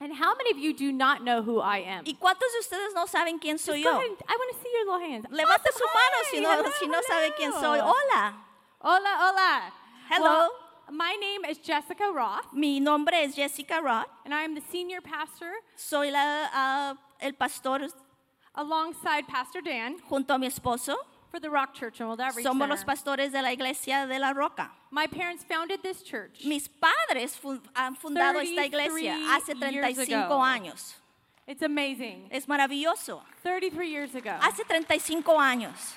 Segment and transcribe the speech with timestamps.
[0.00, 2.04] And how many of you do not know who I am?
[2.04, 3.90] ¿Y cuántos de ustedes no saben quién soy Just yo?
[3.96, 5.26] ahead I want to see your little hands.
[5.30, 5.78] Levante Awesome.
[5.78, 7.78] su mano si no, Hello, si no sabe quién soy.
[7.80, 8.34] Hola,
[8.80, 9.72] Hola, hola.
[10.10, 10.24] Hello.
[10.24, 10.50] Well,
[10.90, 14.06] my name is Jessica Roth, mi nombre es Jessica Roth.
[14.26, 17.88] and I am the senior pastor Soy la, ah, el pastor
[18.54, 20.96] alongside Pastor Dan junto a mi esposo.
[21.34, 24.32] For the Rock Church in Old Outreach Somos los pastores de la iglesia de la
[24.32, 24.70] Roca.
[24.92, 26.44] My parents founded this church.
[26.44, 30.40] Mis padres fun- han fundado esta iglesia 33 hace years 35 ago.
[30.40, 30.94] años.
[31.48, 32.28] It's amazing.
[32.30, 33.20] Es maravilloso.
[33.42, 34.30] 33 years ago.
[34.40, 35.94] Hace 35 años.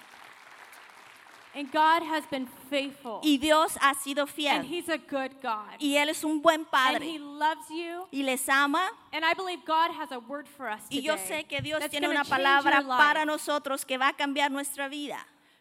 [1.58, 3.20] And God has been faithful.
[3.24, 4.62] Y Dios ha sido And fiel.
[4.64, 5.80] He's a good God.
[5.80, 7.20] Y Él es un buen And He padre.
[7.20, 8.06] loves you.
[8.12, 8.88] Y les ama.
[9.12, 12.08] And I believe God has a word for us Y yo sé que Dios tiene
[12.08, 15.18] una palabra para nosotros que va a cambiar nuestra vida.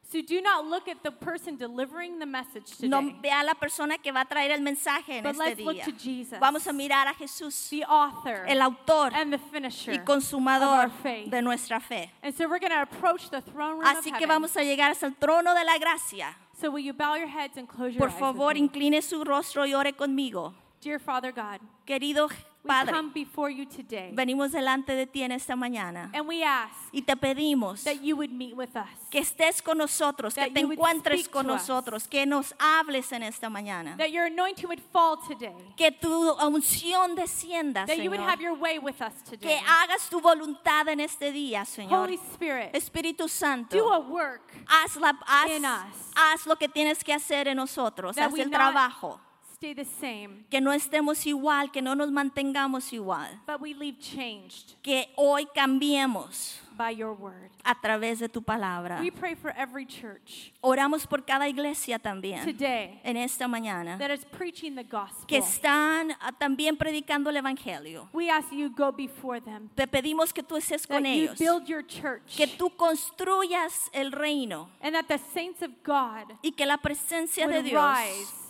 [0.08, 2.86] So do not look at the person delivering the message today.
[2.88, 5.60] No vea a la persona que va a traer el mensaje en But este let's
[5.60, 5.84] look día.
[5.84, 6.38] to Jesus.
[6.38, 10.78] Vamos a mirar a Jesús, the author el autor and the finisher y of consumador
[10.84, 11.28] our faith.
[11.30, 12.12] de nuestra fe.
[12.22, 14.92] And so we're going to approach the throne room Así of que vamos a llegar
[14.92, 16.36] hasta el trono de la gracia.
[16.60, 18.60] So will you bow your heads and close your Por eyes favor, with me?
[18.60, 20.54] incline su rostro y ore conmigo.
[20.80, 22.30] Dear Father God, Querido
[22.66, 24.10] Padre, come before you today.
[24.14, 28.16] venimos delante de ti en esta mañana And we ask y te pedimos that you
[28.16, 28.88] would meet with us.
[29.10, 31.60] que estés con nosotros, que That te you would encuentres con to us.
[31.62, 33.96] nosotros, que nos hables en esta mañana.
[33.96, 35.54] That your anointing would fall today.
[35.76, 36.08] Que tu
[36.40, 38.30] unción descienda, That you would Señor.
[38.30, 39.60] have your way with us Que today.
[39.66, 41.92] hagas tu voluntad en este día, Señor.
[42.04, 46.12] Holy Spirit, Espíritu do a Santo, work haz, la, haz, in us.
[46.14, 49.20] haz lo que tienes que hacer en nosotros, That haz el trabajo.
[49.56, 53.28] Stay the same, Que no estemos igual, que no nos mantengamos igual.
[53.46, 57.50] but we leave changed Que hoy cambiemos by your word.
[57.64, 59.00] a través de tu palabra.
[59.00, 64.10] We pray for every church Oramos por cada iglesia también today en esta mañana that
[64.10, 65.26] is preaching the gospel.
[65.26, 68.08] que están ah, también predicando el evangelio.
[68.12, 69.70] We ask you go before them.
[69.74, 72.36] Te pedimos que tú estés That con you ellos, build your church.
[72.36, 77.46] que tú construyas el reino And that the saints of God y que la presencia
[77.48, 78.45] de would Dios rise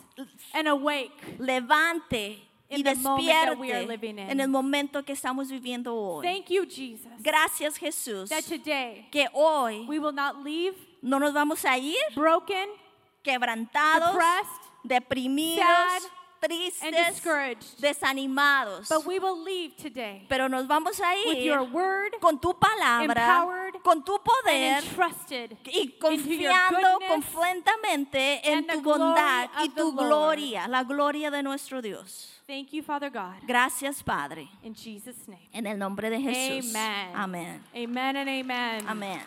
[0.54, 1.12] and awake.
[1.38, 4.30] levante y In the moment that we are despierte living in.
[4.30, 6.26] en el momento que estamos viviendo hoy.
[6.26, 11.32] Thank you, Jesus, Gracias Jesús, that today que hoy we will not leave no nos
[11.32, 12.68] vamos a ir broken
[13.22, 14.16] quebrantados,
[14.82, 16.02] deprimidos, sad,
[16.40, 18.88] tristes, discouraged, desanimados.
[18.88, 22.54] but we will leave today Pero nos vamos a with your ir word con tu
[22.54, 29.68] palabra, empowered con tu and poder entrusted y confiando completamente en and tu bondad y
[29.70, 30.06] tu Lord.
[30.08, 32.32] gloria, la gloria de nuestro Dios.
[32.46, 33.42] Thank you, Father God.
[33.46, 35.48] Gracias, Padre, In Jesus' name.
[35.52, 36.72] en el nombre de Jesús.
[36.74, 37.16] Amen.
[37.16, 37.64] Amén.
[37.74, 38.84] Amen and amen.
[38.86, 39.20] Amén.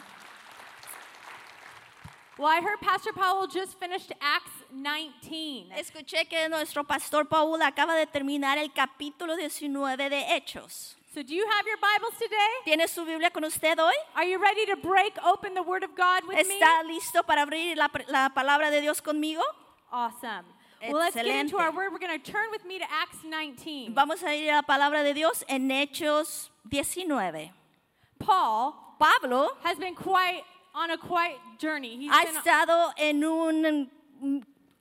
[2.40, 5.72] Well, I heard Pastor Powell just finished Acts 19.
[5.78, 10.96] Escuché que nuestro pastor Paul acaba de terminar el capítulo 19 de Hechos.
[11.14, 12.64] So, do you have your Bibles today?
[12.64, 13.92] ¿Tiene su Biblia con usted hoy?
[14.16, 16.62] Are you ready to break open the Word of God with me?
[16.62, 19.42] ¿Está listo para abrir la, la palabra de Dios conmigo?
[19.92, 20.46] Awesome.
[20.82, 21.92] Well, let's get into our Word.
[21.92, 23.94] We're going to turn with me to Acts 19.
[23.94, 27.52] Vamos a ir a la palabra de Dios en Hechos 19.
[28.18, 30.44] Paul Pablo has been quite
[30.76, 31.98] on a quite journey.
[31.98, 33.92] He's, ha been, estado en, un,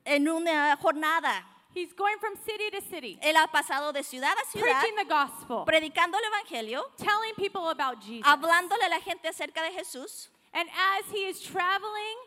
[0.05, 1.43] en una jornada.
[1.73, 5.05] he's going from city to city, Él ha pasado de ciudad a ciudad, preaching the
[5.05, 8.25] gospel, predicando el Evangelio, telling people about Jesus.
[8.25, 10.29] hablándole a la gente acerca de Jesús.
[10.53, 12.17] And as he is traveling,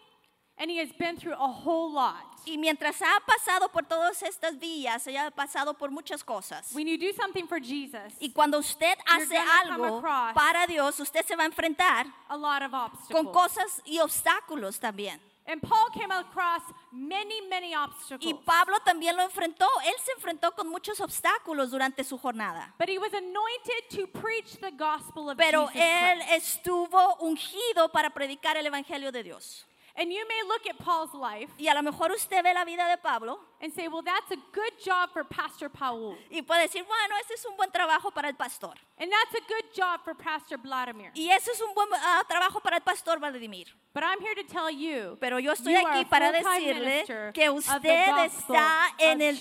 [0.58, 2.16] and he has been through a whole lot.
[2.44, 6.72] Y mientras ha pasado por todas estas vías, ella ha pasado por muchas cosas.
[6.74, 10.02] When you do something for Jesus, Y cuando usted hace algo
[10.34, 13.32] para Dios, usted se va a enfrentar a lot of con obstacles.
[13.32, 15.20] cosas y obstáculos también.
[15.44, 18.24] And Paul came across many, many obstacles.
[18.24, 19.66] Y Pablo también lo enfrentó.
[19.84, 22.72] Él se enfrentó con muchos obstáculos durante su jornada.
[22.78, 28.10] But he was anointed to preach the gospel of Pero Jesus él estuvo ungido para
[28.10, 29.66] predicar el Evangelio de Dios.
[29.94, 32.88] And you may look at Paul's life Y a lo mejor usted ve la vida
[32.88, 36.16] de Pablo and say, well, that's a good job for Pastor Paul.
[36.30, 38.74] y puede decir, bueno, ese es un buen trabajo para el pastor.
[38.98, 41.10] And that's a good job for Pastor Vladimir.
[41.14, 43.66] Y ese es un buen ah, trabajo para el pastor Vladimir.
[43.92, 48.24] But I'm here to tell you, Pero yo estoy you aquí para decirle que usted
[48.24, 49.38] está en el,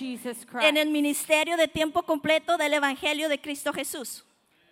[0.61, 4.23] en el ministerio de tiempo completo del Evangelio de Cristo Jesús.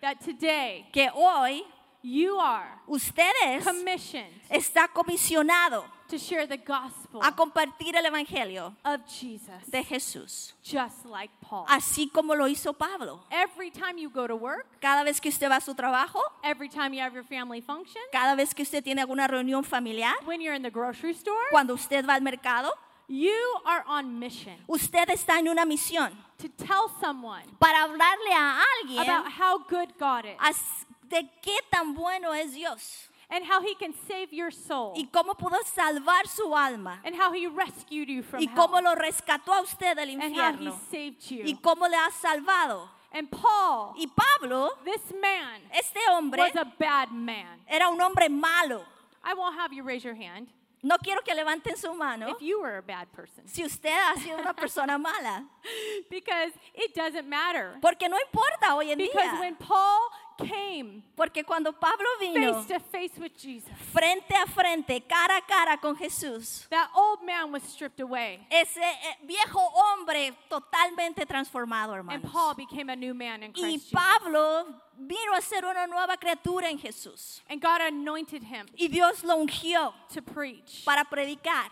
[0.01, 1.65] That today Que hoy
[2.01, 9.01] you are ustedes commissioned está comisionado to share the gospel a compartir el Evangelio of
[9.07, 10.53] Jesus, de Jesús.
[10.63, 11.65] just like Paul.
[11.67, 13.23] Así como lo hizo Pablo.
[13.29, 16.67] Every time you go to work, Cada vez que usted va a su trabajo, every
[16.69, 20.41] time you have your family function, cada vez que usted tiene alguna reunión familiar, when
[20.41, 22.71] you're in the grocery store, cuando usted va al mercado,
[23.11, 23.33] You
[23.65, 28.99] are on mission Usted está en una misión to tell someone para hablarle a alguien
[29.01, 33.93] about how good God is de qué tan bueno es Dios and how He can
[34.07, 38.41] save your soul y cómo pudo salvar su alma and how He rescued you from
[38.41, 41.57] y hell cómo lo rescató a usted del and how He infierno saved y you.
[41.61, 42.89] cómo le ha salvado.
[43.11, 47.59] And Paul, Y Pablo, this man, este hombre, was a bad man.
[47.67, 48.83] era un hombre malo.
[49.23, 50.47] I won't have you raise your hand
[50.83, 54.13] No quiero que levanten su mano if you were a bad person si usted ha
[54.15, 55.43] sido una persona mala,
[56.09, 57.77] because it doesn't matter.
[57.81, 59.99] porque no importa hoy en Because día, when Paul
[60.47, 65.41] came porque cuando Pablo vino face to face with Jesus, frente a frente, cara a
[65.41, 68.39] cara con Jesús, that old man was stripped away.
[68.49, 72.31] ese eh, viejo hombre totalmente transformado, And hermanos.
[72.31, 73.91] Paul became a new man in Y Christ Jesus.
[73.91, 74.65] Pablo
[74.97, 77.41] vino a ser una nueva criatura en Jesús.
[77.49, 80.83] And God anointed him Y Dios lo ungió to preach.
[80.85, 81.69] para predicar.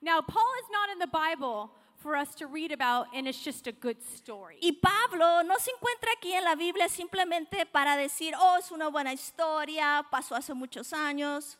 [0.00, 1.70] Now, Paul is not in the Bible
[2.02, 4.58] for us to read about, and it's just a good story.
[4.60, 8.88] Y Pablo no se encuentra aquí en la Biblia simplemente para decir, oh, es una
[8.88, 11.56] buena historia, pasó hace muchos años.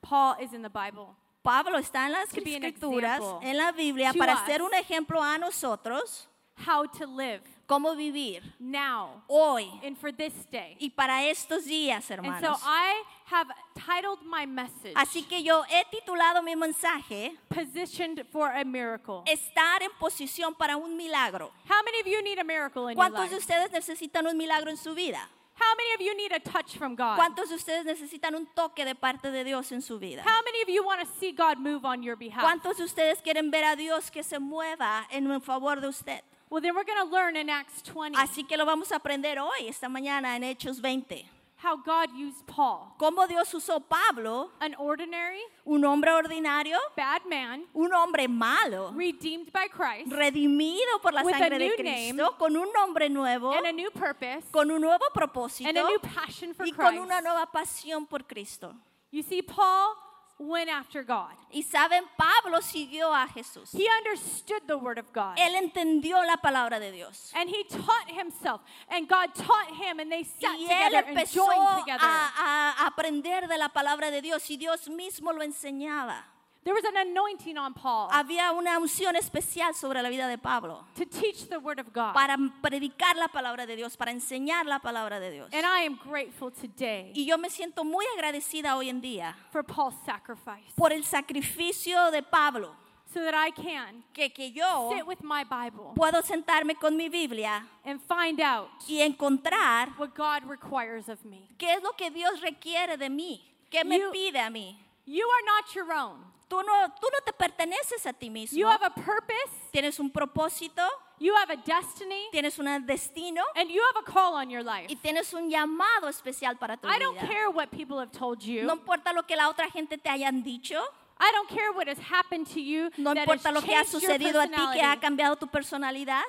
[0.00, 4.40] Paul is in the Bible Pablo está en las escrituras, en la Biblia, para us.
[4.46, 6.28] ser un ejemplo a nosotros,
[6.66, 10.76] how to live cómo vivir now hoy and for this day.
[10.80, 12.60] y para estos días, And so hermanos.
[12.64, 18.64] I have titled my message Así que yo he titulado mi mensaje, Positioned for a
[18.64, 19.22] Miracle.
[19.26, 21.50] Estar en posición para un milagro.
[21.68, 23.38] How many of you need a miracle in your ¿Cuántos de life?
[23.38, 25.28] ustedes necesitan un milagro en su vida?
[25.54, 27.16] How many of you need a touch from God?
[27.16, 30.22] ¿Cuántos de ustedes necesitan un toque de parte de Dios en su vida?
[30.24, 32.42] How many of you want to see God move on your behalf?
[32.42, 36.22] ¿Cuántos de ustedes quieren ver a Dios que se mueva en favor de usted?
[36.52, 39.38] Well, then we're going to learn in Acts 20 Así que lo vamos a aprender
[39.38, 41.26] hoy, esta mañana, en Hechos 20.
[41.62, 47.62] how God used Paul, Cómo Dios usó Pablo, an ordinary, un hombre ordinario, bad man,
[47.72, 52.34] un hombre malo, redeemed by Christ, redimido por la With a sangre de new Cristo,
[52.38, 56.00] con un nombre nuevo, and a new purpose, con un nuevo propósito and a new
[56.00, 57.24] passion for y con una Christ.
[57.24, 58.74] nueva pasión por Cristo.
[59.10, 59.94] You see, Paul
[60.38, 61.32] went after God.
[61.52, 63.70] Y saben, Pablo siguió a Jesús.
[63.72, 65.36] He understood the Word of God.
[65.38, 67.30] Él entendió la palabra de Dios.
[67.34, 71.28] And he taught himself, and God taught him, and they sat Y él together and
[71.30, 72.04] joined together.
[72.04, 76.24] a, a aprender de la palabra de Dios y Dios mismo lo enseñaba.
[76.64, 80.84] There was an anointing on Paul Había una unción especial sobre la vida de Pablo
[80.96, 82.14] to teach the Word of God.
[82.14, 85.48] para predicar la palabra de Dios, para enseñar la palabra de Dios.
[85.52, 89.64] And I am grateful today Y yo me siento muy agradecida hoy en día for
[89.64, 92.76] Paul's sacrifice por el sacrificio de Pablo,
[93.12, 97.08] so that I can que, que yo sit with my Bible puedo sentarme con mi
[97.08, 101.48] Biblia and find out y encontrar what God requires of me.
[101.58, 104.78] qué es lo que Dios requiere de mí, qué me You- pide a mí.
[105.04, 106.24] You are not your own.
[106.52, 108.58] Tú no, tú no te perteneces a ti mismo.
[108.58, 110.82] You have a purpose, Tienes un propósito,
[111.18, 114.86] you have a destiny, tienes un destino and you have a call on your life.
[114.90, 117.26] y tienes un llamado especial para tu I don't vida.
[117.26, 118.64] care what people have told you.
[118.64, 120.78] No importa lo que la otra gente te hayan dicho,
[121.18, 123.84] I don't care what has happened to you no that importa has lo que ha
[123.84, 126.22] sucedido a ti que ha cambiado tu personalidad,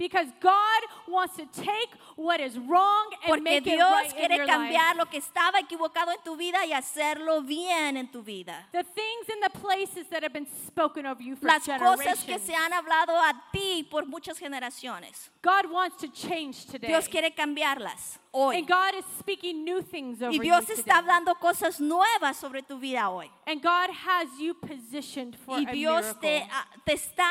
[0.00, 4.16] Because God wants to take what is wrong and porque make it Dios right in
[4.16, 4.96] quiere your cambiar life.
[4.96, 8.66] lo que estaba equivocado en tu vida y hacerlo bien en tu vida.
[8.72, 12.38] The things and the places that have been spoken over you for Las cosas que
[12.38, 16.88] se han hablado a ti por muchas generaciones, God wants to change today.
[16.88, 18.56] Dios quiere cambiarlas hoy.
[18.56, 20.98] And God is speaking new things over Y Dios you está today.
[20.98, 23.30] hablando cosas nuevas sobre tu vida hoy.
[23.46, 26.20] And God has you positioned for Y a Dios miracle.
[26.20, 26.48] te,
[26.86, 27.30] te está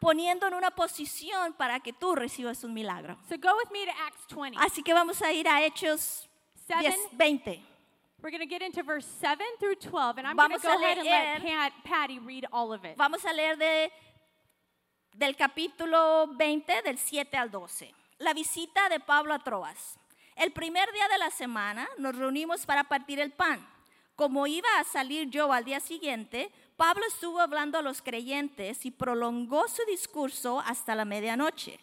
[0.00, 3.16] poniendo en una posición para que tú recibas un milagro.
[3.28, 4.58] So go with me to Acts 20.
[4.58, 6.28] Así que vamos a ir a Hechos
[6.66, 6.94] 10, Seven.
[7.16, 7.62] 20.
[8.22, 10.68] We're going to get into verse 7 through 12, and I'm going to Vamos go
[10.72, 12.96] a ahead and let leer- Pat, Patty read all of it.
[12.98, 13.90] Vamos a leer de,
[15.14, 17.94] del capítulo 20, del 7 al 12.
[18.18, 19.96] La visita de Pablo a Troas.
[20.36, 23.66] El primer día de la semana nos reunimos para partir el pan.
[24.16, 28.90] Como iba a salir yo al día siguiente, Pablo estuvo hablando a los creyentes y
[28.90, 31.78] prolongó su discurso hasta la medianoche.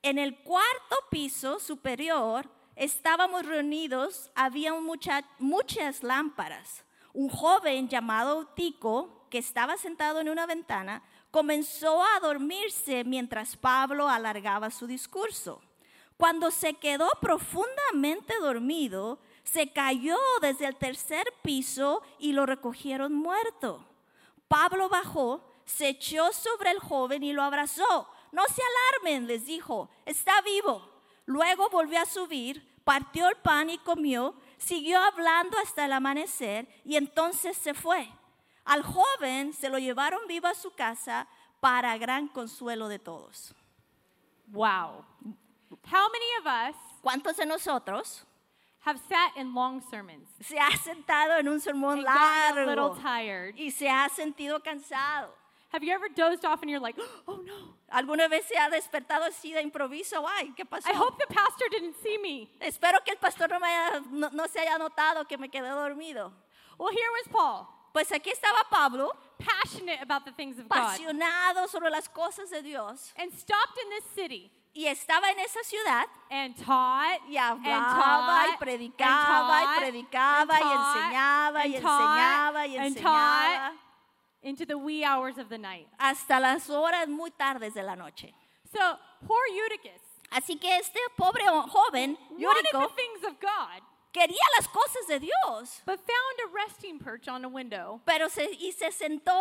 [0.00, 6.82] En el cuarto piso superior estábamos reunidos, había muchas lámparas.
[7.12, 14.08] Un joven llamado Tico, que estaba sentado en una ventana, comenzó a dormirse mientras Pablo
[14.08, 15.60] alargaba su discurso.
[16.16, 23.91] Cuando se quedó profundamente dormido, se cayó desde el tercer piso y lo recogieron muerto.
[24.52, 28.06] Pablo bajó, se echó sobre el joven y lo abrazó.
[28.32, 30.86] No se alarmen, les dijo, está vivo.
[31.24, 36.96] Luego volvió a subir, partió el pan y comió, siguió hablando hasta el amanecer y
[36.96, 38.06] entonces se fue.
[38.66, 41.26] Al joven se lo llevaron vivo a su casa
[41.60, 43.54] para gran consuelo de todos.
[44.48, 45.02] Wow.
[45.90, 48.26] How many of us ¿Cuántos de nosotros
[48.84, 53.54] have sat in long sermons se ha sentado en un sermón gotten a little tired?
[53.56, 55.28] y se ha sentido cansado?
[55.72, 56.96] Have you ever dozed off and you're like,
[57.26, 60.22] oh no, ¿Alguna vez se ha despertado así de improviso?
[60.28, 60.86] Ay, ¿qué pasó?
[60.88, 62.50] I hope the pastor didn't see me.
[62.60, 65.68] Espero que el pastor no, me haya- no- no se haya notado que me quedé
[65.70, 66.30] dormido.
[66.78, 71.68] Well, here was Paul, Pues aquí estaba Pablo, passionate about the things of God, apasionado
[71.68, 76.06] sobre las cosas de Dios, and stopped in this city y estaba en esa ciudad
[76.30, 81.66] and taught y and hablaba y predicaba y and taught predicaba y and taught enseñaba
[81.66, 83.78] y and enseñaba y enseñaba taught
[84.42, 85.88] into the wee hours of the night.
[85.98, 88.34] hasta las horas muy tardes de la noche.
[88.72, 90.00] So poor Eutychus.
[90.30, 95.20] Así que este pobre joven, wanted Yúrico, the things of God, quería las cosas de
[95.20, 98.00] Dios, but found a resting perch on a window.
[98.06, 99.38] Pero se, y se sentó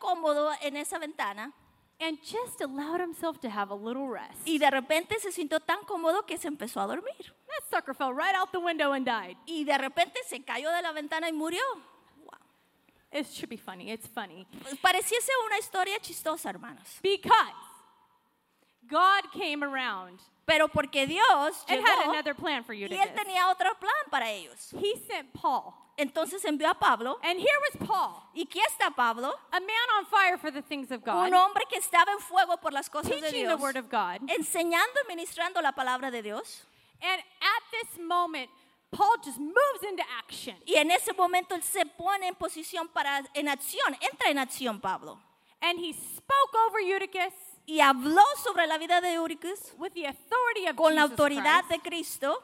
[0.00, 1.52] cómodo en esa ventana
[2.00, 4.46] and just allowed himself to have a little rest.
[4.46, 7.34] y de repente se sintió tan cómodo que se empezó a dormir.
[7.48, 9.36] That sucker fell right out the window and died.
[9.46, 11.60] Y de repente se cayó de la ventana y murió.
[12.24, 12.38] Wow.
[13.12, 13.90] It should be funny.
[13.90, 14.46] It's funny.
[14.80, 16.98] Pareciese una historia chistosa, hermanos.
[17.02, 17.54] Because
[18.88, 23.72] God came around Pero porque Dios llegó had another plan for y él tenía otro
[23.78, 24.72] plan para ellos.
[24.72, 25.72] He sent Paul.
[25.96, 27.18] Entonces envió a Pablo.
[27.22, 29.34] And here was Paul, ¿Y quién está Pablo?
[29.52, 32.56] a man on fire for the things of God, Un hombre que estaba en fuego
[32.56, 34.20] por las cosas de teaching the Dios, word of God.
[34.28, 36.64] enseñando y ministrando la palabra de Dios.
[37.02, 38.48] And at this moment,
[38.90, 40.56] Paul just moves into action.
[40.66, 44.80] Y en ese momento él se pone en posición para en acción, entra en acción
[44.80, 45.18] Pablo.
[45.60, 47.34] And he spoke over Eutychus
[47.66, 51.64] Y habló sobre la vida de Euricus with the authority of con la Jesus autoridad
[51.66, 51.82] Christ.
[51.84, 52.42] de Cristo.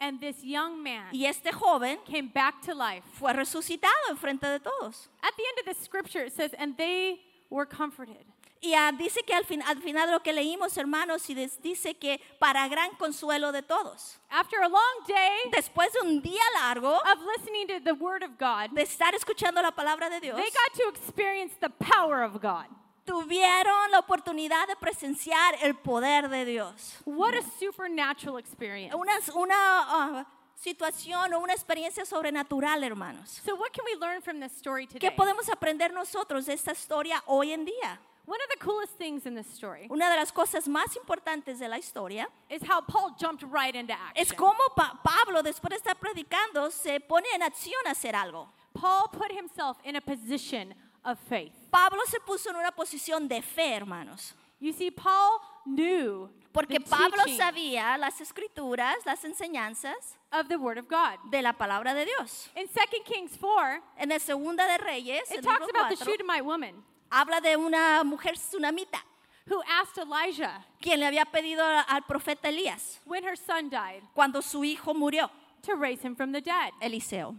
[0.00, 3.04] And this young man Y este joven came back to life.
[3.20, 5.08] fue resucitado en frente de todos.
[5.22, 8.24] At the end of the scripture, it says, and they were comforted.
[8.64, 11.60] Y ah, dice que al, fin, al final de lo que leímos, hermanos, y des-
[11.62, 14.18] dice que para gran consuelo de todos.
[14.30, 18.38] After a long day Después de un día largo of listening to the word of
[18.38, 22.40] God, de estar escuchando la palabra de Dios, they got to experience the power of
[22.40, 22.66] God.
[23.04, 26.98] Tuvieron la oportunidad de presenciar el poder de Dios.
[27.04, 28.94] What a supernatural experience.
[28.96, 33.40] Una, una ah, situación o una experiencia sobrenatural, hermanos.
[33.44, 35.16] So, what can we learn from this story ¿Qué today?
[35.16, 37.98] podemos aprender nosotros de esta historia hoy en día?
[38.24, 41.66] One of the coolest things in this story Una de las cosas más importantes de
[41.68, 44.36] la historia is how Paul jumped right into es action.
[44.38, 48.48] cómo Pa- Pablo, después de estar predicando, se pone en acción a hacer algo.
[48.74, 50.72] Paul put himself in a position
[51.04, 51.52] of faith.
[51.70, 54.34] Pablo se puso en una posición de fe, hermanos.
[54.60, 60.56] You see, Paul knew Porque the Pablo teaching sabía las escrituras, las enseñanzas of the
[60.56, 61.18] Word of God.
[61.30, 62.48] de la palabra de Dios.
[62.54, 65.96] In 2 Kings 4, En el Segunda de Reyes, it el talks libro about the
[65.96, 69.02] 4, Shunammite woman habla de una mujer tsunamita
[69.46, 74.40] who asked Elijah quien le había pedido al profeta Elías when her son died cuando
[74.42, 75.28] su hijo murió,
[75.62, 76.72] to raise him from the dead.
[76.80, 77.34] Eliseo,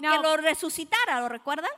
[0.00, 1.70] Now- que lo resucitara, ¿lo recuerdan?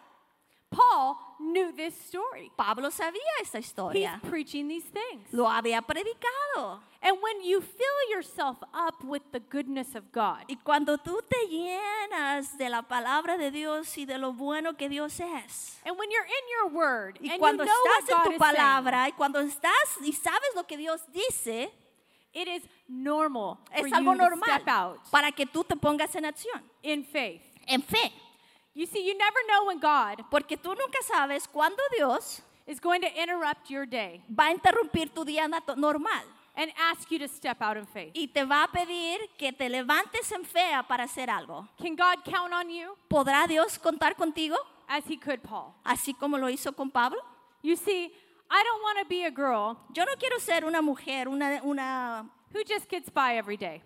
[0.70, 2.50] Paul knew this story.
[2.56, 5.28] Pablo sabía esta He's historia, preaching these things.
[5.32, 6.80] lo había predicado.
[7.02, 11.46] And when you fill yourself up with the goodness of God, Y cuando tú te
[11.48, 16.10] llenas de la palabra de Dios y de lo bueno que Dios es, and when
[16.10, 18.38] you're in your word, y and cuando you know what estás en God tu is
[18.38, 21.70] saying, palabra, y cuando estás y sabes lo que Dios dice,
[22.34, 25.76] it is normal for es you algo to normal step out para que tú te
[25.76, 27.42] pongas en acción, in faith.
[27.68, 28.12] en fe.
[28.76, 33.00] You see, you never know when God Porque tú nunca sabes cuándo Dios is going
[33.00, 37.26] to interrupt your day va a interrumpir tu día nat- normal and ask you to
[37.28, 38.10] step out in faith.
[38.14, 41.66] y te va a pedir que te levantes en fe para hacer algo.
[41.78, 44.56] Can God count on you ¿Podrá Dios contar contigo
[44.88, 45.72] as He could Paul?
[45.84, 47.20] así como lo hizo con Pablo?
[47.62, 48.12] You see,
[48.50, 52.28] I don't want to be a girl Yo no quiero ser una mujer, una, una
[52.52, 53.82] who just gets by every day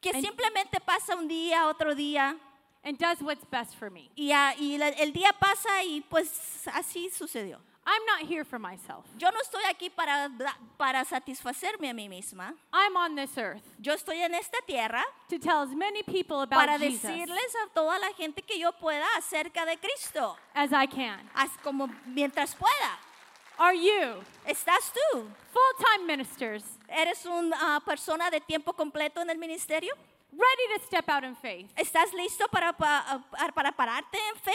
[0.00, 2.36] que En- simplemente pasa un día, otro día
[2.84, 4.10] and does what's best for me.
[4.16, 7.58] y, a- y la- el día pasa y pues así sucedió.
[7.86, 9.04] I'm not here for myself.
[9.18, 12.54] Yo no estoy aquí para, da- para satisfacerme a mí misma.
[12.72, 16.60] I'm on this earth Yo estoy en esta tierra to tell as many people about
[16.66, 20.86] para Jesus decirles a toda la gente que yo pueda acerca de Cristo, as I
[20.86, 21.18] can.
[21.34, 22.98] as como mientras pueda.
[23.58, 25.26] Are you ¿Estás tú?
[25.52, 29.94] full-time ministers ¿Eres una persona de tiempo completo en el ministerio?
[30.32, 33.22] Ready to step out in faith ¿Estás listo para, pa-
[33.54, 34.52] para pararte en fe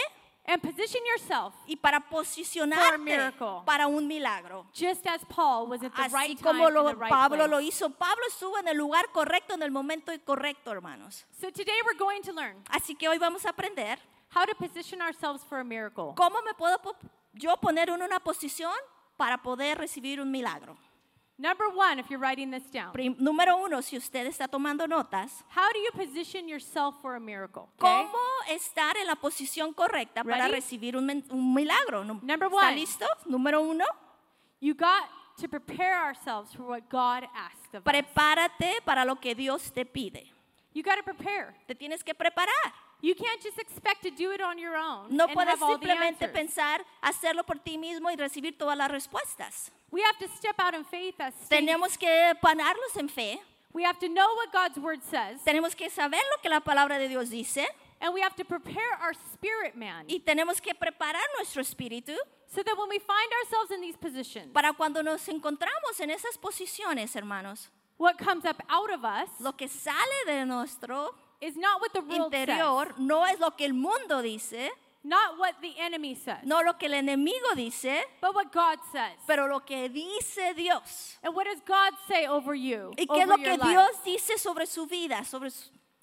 [0.48, 3.62] and position yourself y para posicionarte miracle.
[3.64, 4.64] para un milagro?
[4.72, 7.50] just as Paul was at the Así right como lo, the right Pablo place.
[7.50, 7.90] lo hizo.
[7.90, 11.24] Pablo estuvo en el lugar correcto, en el momento correcto, hermanos.
[11.40, 13.98] So today we're going to learn Así que hoy vamos a aprender
[14.34, 16.14] how to position ourselves for a miracle.
[16.16, 16.78] ¿Cómo me puedo
[17.34, 18.72] yo poner en una posición
[19.16, 20.76] para poder recibir un milagro?
[21.38, 25.44] Number one, if you're writing this down, Prim- número uno, si usted está tomando notas,
[25.54, 27.68] how do you position yourself for a miracle?
[27.78, 28.04] okay?
[28.06, 30.52] ¿cómo estar en la posición correcta para Ready?
[30.54, 32.04] recibir un, un milagro?
[32.04, 32.76] Nu- Number ¿Está one.
[32.76, 33.06] listo?
[33.26, 33.84] Número uno,
[34.60, 37.92] You got to prepare ourselves for what God asked of us.
[37.92, 40.32] prepárate para lo que Dios te pide.
[40.76, 41.54] You got to prepare.
[41.66, 42.70] Te tienes que preparar.
[43.00, 45.78] You can't just expect to do it on your own No and puedes have all
[45.78, 46.32] the simplemente answers.
[46.32, 49.70] pensar hacerlo por ti mismo y recibir todas las respuestas.
[49.90, 51.32] We have to step out in faith as.
[51.48, 53.40] Tenemos que pararnos en fe.
[53.72, 56.98] We have to know what God's word says, Tenemos que saber lo que la palabra
[56.98, 57.66] de Dios dice
[58.02, 62.14] and we have to prepare our spirit man y tenemos que preparar nuestro espíritu
[62.48, 66.36] so that when we find ourselves in these positions, para cuando nos encontramos en esas
[66.36, 67.70] posiciones, hermanos.
[67.98, 72.00] What comes up out of us Lo que sale de nuestro is not what the
[72.00, 74.70] world interior says, no es lo que el mundo dice,
[75.04, 79.12] not what the enemy says, no lo que el enemigo dice, but what God says.
[79.26, 81.16] pero lo que dice Dios.
[81.22, 82.92] and what does God say over you?
[82.96, 83.68] ¿Y qué es lo que life?
[83.68, 85.50] Dios dice sobre su vida, sobre,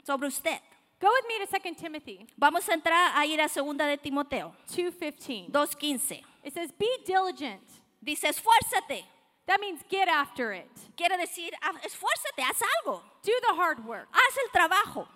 [0.03, 0.59] sobre usted?
[0.99, 4.55] Go with me to 2 Timothy Vamos a entrar a ir a segunda de Timoteo
[4.69, 5.51] 2:15.
[5.51, 6.21] 2.15.
[6.43, 7.61] It says, "Be diligent."
[8.01, 9.05] Dice, esfuérzate.
[9.45, 10.69] That means get after it.
[10.95, 13.01] Quiere decir, "Ah, esfuérzate, haz algo.
[13.23, 14.07] Do the hard work.
[14.11, 15.07] Haz el trabajo.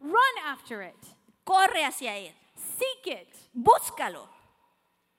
[0.00, 0.96] Run after it.
[1.44, 2.32] Corre hacia él.
[2.54, 3.28] Seek it.
[3.54, 4.28] Búscalo.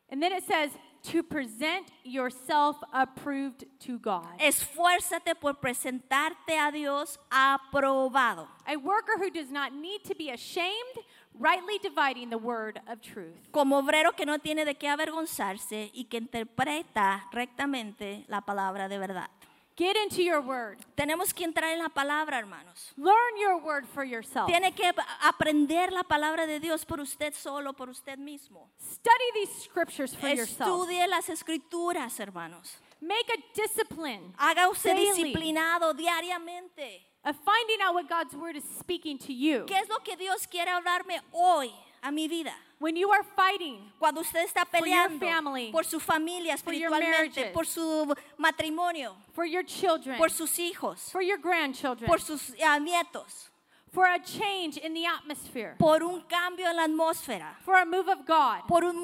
[0.09, 0.71] And then it says,
[1.03, 4.27] to present yourself approved to God.
[4.39, 8.47] Esfuérzate por presentarte a Dios aprobado.
[8.67, 10.97] A worker who does not need to be ashamed,
[11.39, 13.35] rightly dividing the word of truth.
[13.51, 18.97] Como obrero que no tiene de qué avergonzarse y que interpreta rectamente la palabra de
[18.97, 19.29] verdad.
[19.77, 20.79] Get into your word.
[20.95, 22.93] Tenemos que entrar en la palabra, hermanos.
[22.97, 24.47] Learn your word for yourself.
[24.47, 24.91] Tiene que
[25.21, 28.71] aprender la palabra de Dios por usted solo, por usted mismo.
[28.81, 30.67] Study these scriptures for yourself.
[30.67, 32.79] Estudie las escrituras, hermanos.
[32.99, 35.11] Make a discipline Haga usted Daily.
[35.33, 37.05] disciplinado diariamente.
[37.25, 39.65] Of finding out what God's word is speaking to you.
[39.65, 41.71] ¿Qué es lo que Dios quiere hablarme hoy
[42.03, 42.53] a mi vida?
[42.79, 45.71] When you are fighting Cuando usted está For your peleando family.
[45.71, 51.09] por su familia For your espiritualmente, por su matrimonio, for your children, por sus hijos,
[51.11, 53.49] for your grandchildren, por sus ah, nietos,
[53.91, 58.07] for a change in the atmosphere, por un cambio en la atmósfera, for a move
[58.09, 58.67] of God.
[58.67, 58.95] por un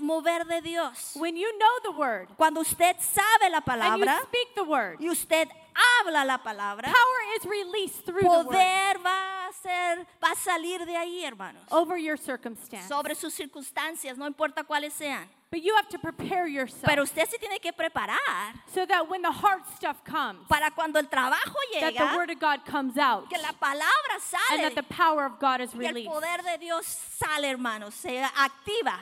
[0.00, 1.12] mover de Dios.
[1.14, 5.08] When you know the word Cuando usted sabe la and you speak the word, y
[5.08, 10.32] usted habla la palabra, power is released through the word poder va a ser, va
[10.32, 11.62] a salir de ahí, hermanos.
[11.70, 12.86] over your circumstance.
[12.88, 15.28] Sobre sus circunstancias, no importa cuáles sean.
[15.50, 19.22] But you have to prepare yourself Pero usted se tiene que preparar so that when
[19.22, 22.98] the hard stuff comes, para cuando el trabajo that the llega, word of God comes
[22.98, 26.10] out que la palabra and sale that the power of God is y el released.
[26.10, 28.98] poder de Dios sale, hermanos, se activa.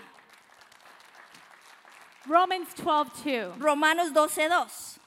[2.26, 3.58] Romans 12:2.
[3.58, 4.98] Romanos 12:2.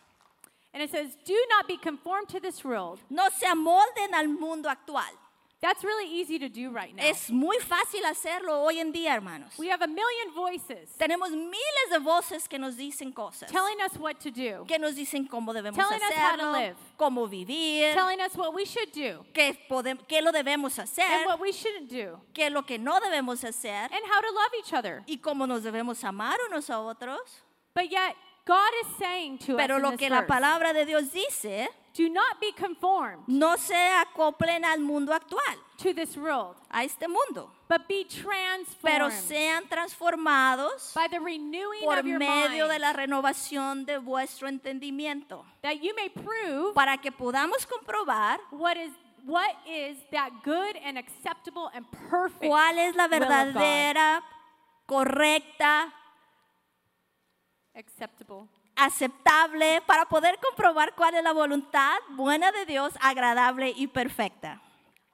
[0.76, 4.68] And it says, "Do not be conformed to this world." No se amolden al mundo
[4.70, 5.10] actual.
[5.62, 7.02] That's really easy to do right now.
[7.04, 9.58] Es muy fácil hacerlo hoy en día, hermanos.
[9.58, 13.98] We have a million voices Tenemos miles de voces que nos dicen cosas, telling us
[13.98, 16.76] what to do, que nos dicen cómo debemos Telling us how to live.
[17.00, 21.26] cómo vivir, telling us what we should do qué, podem- qué lo debemos hacer, and
[21.26, 24.74] what we shouldn't do, qué lo que no debemos hacer and how to love each
[24.74, 25.04] other.
[25.08, 27.42] y cómo nos debemos amar unos a otros.
[27.74, 30.74] But yet, God is saying to Pero us in lo this que la verse, palabra
[30.74, 36.16] de Dios dice, do not be conformed no se acoplen al mundo actual, to this
[36.16, 42.06] world, a este mundo, but be pero transformed sean transformados by the renewing por of
[42.06, 47.66] your medio de la renovación de vuestro entendimiento, that you may prove para que podamos
[47.66, 48.92] comprobar what is
[49.26, 53.56] what is that good and acceptable and perfect cuál es la will of God.
[53.56, 54.22] verdadera,
[54.86, 55.92] correcta,
[57.76, 64.62] acceptable aceptable, para poder comprobar cuál es la voluntad buena de Dios, agradable y perfecta.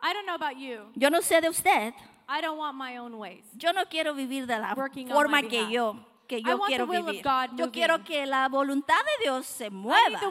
[0.02, 0.92] I don't know about you.
[0.96, 1.94] Yo no sé de usted,
[2.28, 3.44] I don't want my own ways.
[3.56, 5.72] yo no quiero vivir de la Working on forma my que behalf.
[5.72, 5.96] yo,
[6.32, 7.22] que yo quiero vivir.
[7.56, 10.22] Yo quiero que la voluntad de Dios se mueva.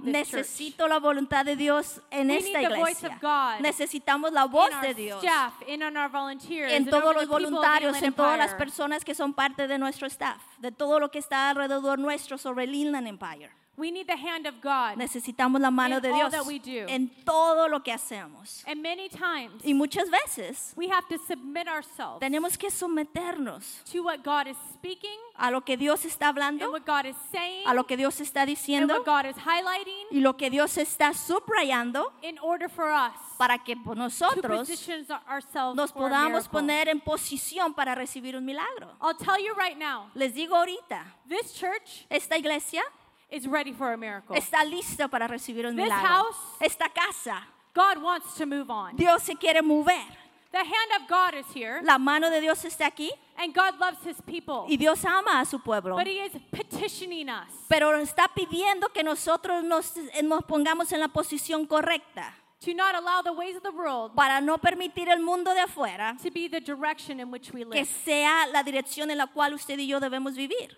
[0.00, 3.16] Necesito la voluntad de Dios en We esta need the voice iglesia.
[3.16, 8.36] of God Necesitamos la voz de Dios staff, in en todos los voluntarios, en todas
[8.36, 12.36] las personas que son parte de nuestro staff, de todo lo que está alrededor nuestro
[12.36, 13.65] sobre el Inland Empire.
[13.78, 14.96] We need the hand of God.
[14.96, 16.86] Necesitamos la mano In de all Dios that we do.
[16.88, 18.64] en todo lo que hacemos.
[18.66, 24.02] And many times Y muchas veces we have to submit ourselves tenemos que someternos to
[24.02, 27.66] what God is speaking a lo que Dios está and hablando, what God is saying
[27.66, 30.76] a lo que Dios está and diciendo what God is highlighting y lo que Dios
[30.78, 36.08] está subrayando in order for us para que to nosotros position ourselves nos for a
[36.08, 36.50] podamos miracle.
[36.60, 38.88] poner en posición para recibir un milagro.
[39.02, 42.82] I'll tell you right now, Les digo ahorita, this church esta iglesia
[43.30, 44.36] is ready for a miracle.
[44.36, 46.06] está lista para recibir un This milagro.
[46.08, 47.42] house- Esta casa,
[47.74, 48.96] God wants to move on.
[48.96, 50.04] Dios se quiere mover.
[50.52, 53.98] The hand of God is here, La mano de Dios está aquí and God loves
[54.04, 54.64] his people.
[54.68, 55.96] y Dios ama a su pueblo.
[55.96, 61.08] But he is petitioning us Pero está pidiendo que nosotros nos, nos pongamos en la
[61.08, 65.52] posición correcta to not allow the ways of the world para no permitir el mundo
[65.52, 69.18] de afuera to be the direction in which we que live, sea la dirección en
[69.18, 70.74] la cual usted y yo debemos vivir,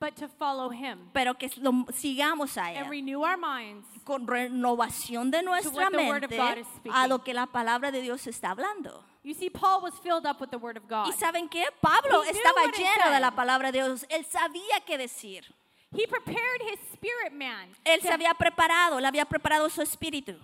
[0.00, 4.26] but to follow him pero que lo sigamos a and él renew our minds con
[4.26, 7.08] renovación de nuestra what the word of mente God is a speaking.
[7.08, 9.02] lo que la palabra de Dios está hablando.
[9.24, 11.08] You see, Paul was filled up with the word of God.
[11.08, 11.64] ¿Y saben qué?
[11.82, 13.20] Pablo He knew estaba what it lleno de said.
[13.20, 14.04] la palabra de Dios.
[14.08, 15.42] Él sabía qué decir.
[15.92, 20.36] He prepared his spirit man, Él se había preparado, le había preparado su espíritu.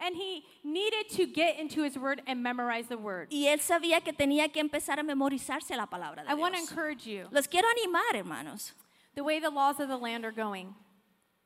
[0.00, 3.26] and he needed to get into his word and memorize the word.
[3.30, 6.60] Y él sabía que tenía que empezar a memorizarse la palabra de I want to
[6.60, 6.70] Dios.
[6.70, 8.74] encourage you Los quiero animar, hermanos.
[9.18, 10.72] The way the laws of the land are going.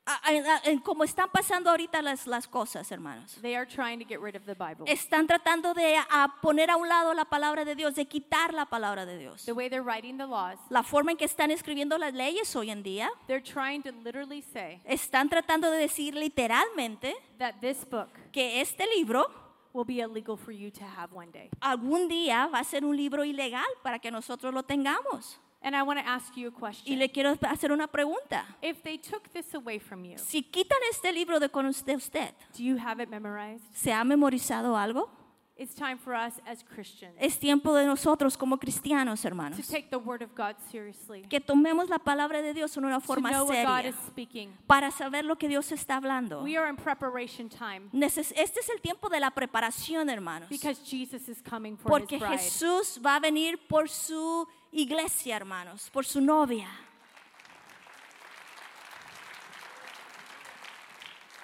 [0.05, 3.39] A- a- a- en como están pasando ahorita las, las cosas, hermanos.
[3.41, 4.85] They are trying to get rid of the Bible.
[4.89, 8.67] Están tratando de a poner a un lado la palabra de Dios, de quitar la
[8.67, 9.45] palabra de Dios.
[9.45, 12.71] The way they're writing the laws, La forma en que están escribiendo las leyes hoy
[12.73, 18.09] en día, they're trying to literally say están tratando de decir literalmente that this book
[18.33, 19.25] que este libro
[19.73, 21.49] will be illegal for you to have one day.
[21.61, 25.39] algún día va a ser un libro ilegal para que nosotros lo tengamos.
[25.65, 26.99] And I want to ask you a Y question.
[26.99, 28.45] le quiero hacer una pregunta.
[28.61, 32.35] If they took this away from you, Si quitan este libro de con de usted,
[32.57, 33.63] do you have it memorized?
[33.73, 35.09] ¿se ha memorizado algo?
[35.55, 39.91] It's time for us as Christians Es tiempo de nosotros como cristianos, to hermanos, take
[39.91, 43.31] the word of God seriously, que tomemos la palabra de Dios en una to forma
[43.31, 44.51] know what God seria is speaking.
[44.67, 46.43] para saber lo que Dios está hablando.
[46.43, 48.23] We are in preparation time Este
[48.61, 52.39] es el tiempo de la preparación, hermanos, because Jesus is coming for porque his bride.
[52.39, 56.69] Jesús va a venir por su iglesia, hermanos, por su novia.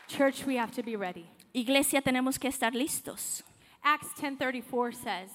[0.09, 1.31] Church, we have to be ready.
[1.55, 3.43] Iglesia, tenemos que estar listos.
[3.85, 5.31] Acts 10:34 says,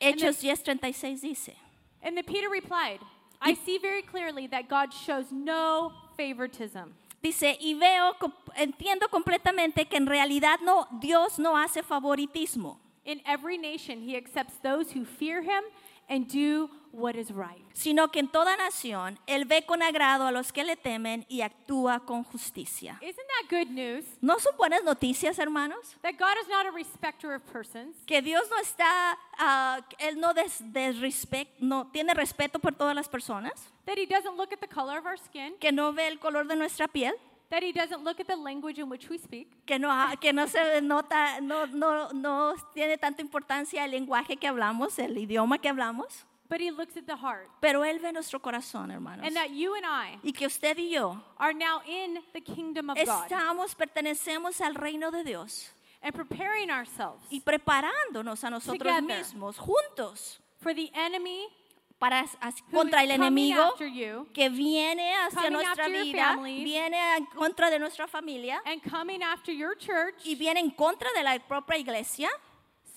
[0.00, 1.56] Hechos 10:36 dice,
[2.02, 3.00] and then Peter replied,
[3.40, 6.94] I see very clearly that God shows no favoritism.
[7.22, 8.14] dice, y veo,
[8.56, 14.58] entiendo completamente que en realidad no, Dios no hace favoritismo, In every nation, he accepts
[14.62, 15.64] those who fear him
[16.08, 17.62] and do what is right.
[17.74, 21.42] sino que en toda nación Él ve con agrado a los que le temen y
[21.42, 22.98] actúa con justicia.
[23.02, 24.04] Isn't that good news?
[24.20, 25.96] ¿No son buenas noticias, hermanos?
[26.02, 30.32] That God is not a respecter of persons, Que Dios no está, ah, Él no,
[30.34, 33.52] des- desrespec- no tiene respeto por todas las personas,
[33.84, 36.46] that he doesn't look at the color of our skin, que no ve el color
[36.48, 37.14] de nuestra piel,
[37.50, 39.88] that he doesn't look at the language in which we speak, que no,
[40.20, 45.16] que no se nota, no, no, no tiene tanta importancia el lenguaje que hablamos, el
[45.16, 47.48] idioma que hablamos, but he looks at the heart.
[47.60, 49.26] pero Él ve nuestro corazón, hermanos.
[49.26, 52.90] And that you and I Y que usted y yo are now in the kingdom
[52.90, 55.70] of God estamos, pertenecemos al reino de Dios
[56.02, 61.48] and preparing ourselves y preparándonos a nosotros mismos, juntos, for the enemy
[61.98, 62.24] para
[62.70, 66.64] contra el enemigo you que viene hacia nuestra vida, families.
[66.64, 68.80] viene en contra de nuestra familia and
[69.22, 70.14] after your church.
[70.24, 72.28] y viene en contra de la propia iglesia.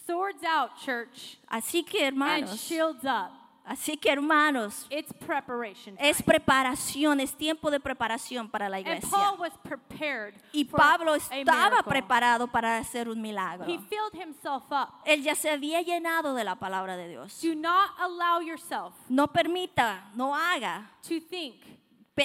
[0.05, 3.40] Swords out, church, Así que and hermanos, shields up.
[3.65, 6.09] Así que hermanos, It's preparation time.
[6.09, 9.09] es preparación, es tiempo de preparación para la and iglesia.
[9.09, 13.65] Paul was prepared Y for Pablo estaba preparado para hacer un milagro.
[13.67, 14.89] He filled himself up.
[15.05, 17.39] Él ya se había llenado de la palabra de Dios.
[17.41, 21.55] Do not allow yourself No permita, no haga, to think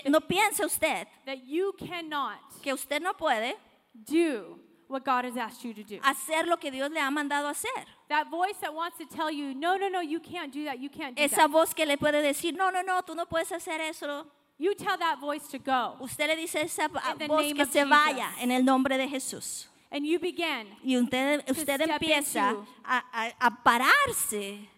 [0.08, 3.56] no piense usted that you cannot que usted no puede
[3.94, 5.98] do what God has asked you to do.
[6.02, 7.84] hacer lo que Dios le ha mandado hacer.
[8.08, 10.88] That voice that wants to tell you, no, no, no, you can't do that, you
[10.88, 11.50] can't do Esa that.
[11.50, 14.26] voz que le puede decir, no, no, no, tú no puedes hacer eso.
[14.58, 15.96] You tell that voice to go.
[16.00, 19.66] Usted le dice a esa voz que se vaya en el nombre de Jesús.
[19.90, 24.68] And you begin Y usted, usted empieza a, a- a pararse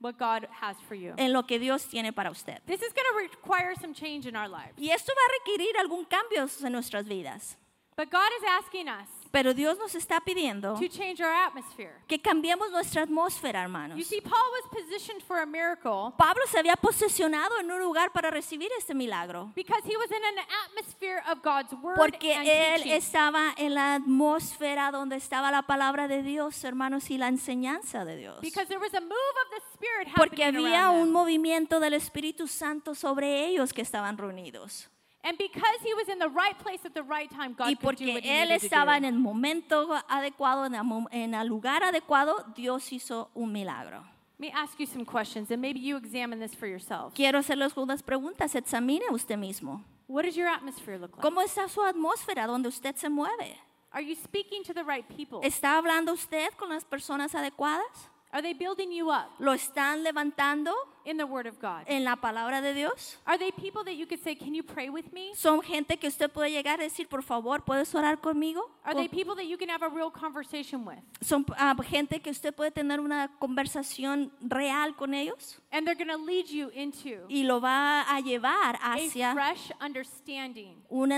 [0.00, 1.14] what God has for you.
[1.16, 2.60] en lo que Dios tiene para usted.
[2.66, 4.72] This is going to require some change in our lives.
[4.78, 7.56] Y esto va a requerir algún cambio en nuestras vidas.
[7.96, 11.90] But God is asking us Pero Dios nos está pidiendo to change our atmosphere.
[12.06, 14.06] que cambiemos nuestra atmósfera, You hermanos.
[14.06, 18.30] see, Paul was positioned for a miracle Pablo se había posicionado en un lugar para
[18.30, 19.52] recibir este milagro.
[19.56, 22.92] because he was in an atmosphere of God's word Porque and él teaching.
[22.92, 28.16] estaba en la atmósfera donde estaba la palabra de Dios, hermanos, y la enseñanza de
[28.16, 28.40] Dios.
[28.40, 31.12] Because there was a move of the Spirit Porque happening había around un them.
[31.12, 34.88] movimiento del Espíritu Santo sobre ellos que estaban reunidos.
[35.24, 37.96] And because he was in the right place at the right time, God Y could
[37.96, 38.98] do porque él estaba do.
[38.98, 40.66] en el momento adecuado,
[41.10, 44.04] en el, lugar adecuado, Dios hizo un milagro.
[44.38, 47.14] Let me ask you some questions, and maybe you examine this for yourself.
[47.14, 49.82] Quiero hacerles unas preguntas, examine usted mismo.
[50.06, 51.22] What does your atmosphere look like?
[51.22, 53.56] ¿Cómo está su atmósfera donde usted se mueve?
[53.92, 55.40] Are you speaking to the right people?
[55.42, 58.10] ¿Está hablando usted con las personas adecuadas?
[58.34, 61.84] Are they building you up ¿Lo están levantando in the Word of God?
[61.86, 63.16] en la palabra de Dios?
[63.24, 65.30] Are they people that you could say, Can you pray with me?
[65.36, 68.68] ¿Son gente que usted puede llegar a decir, por favor, puedes orar conmigo?
[68.82, 70.98] Are they people that you can have a real conversation with?
[71.20, 75.60] ¿Son ah, gente que usted puede tener una conversación real con ellos?
[75.70, 79.70] And they're going to lead you into Y lo va a llevar a hacia fresh
[79.80, 81.10] understanding un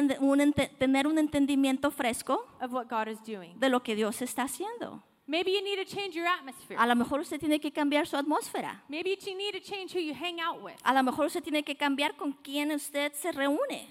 [0.79, 3.59] tener un entendimiento fresco of what God is doing.
[3.59, 5.03] de lo que Dios está haciendo.
[5.29, 6.79] Maybe you need to change your atmosphere.
[6.79, 8.83] A lo mejor usted tiene que cambiar su atmósfera.
[8.89, 10.75] Maybe you need to change who you hang out with.
[10.85, 13.87] A lo mejor usted tiene que cambiar con quién usted se reúne.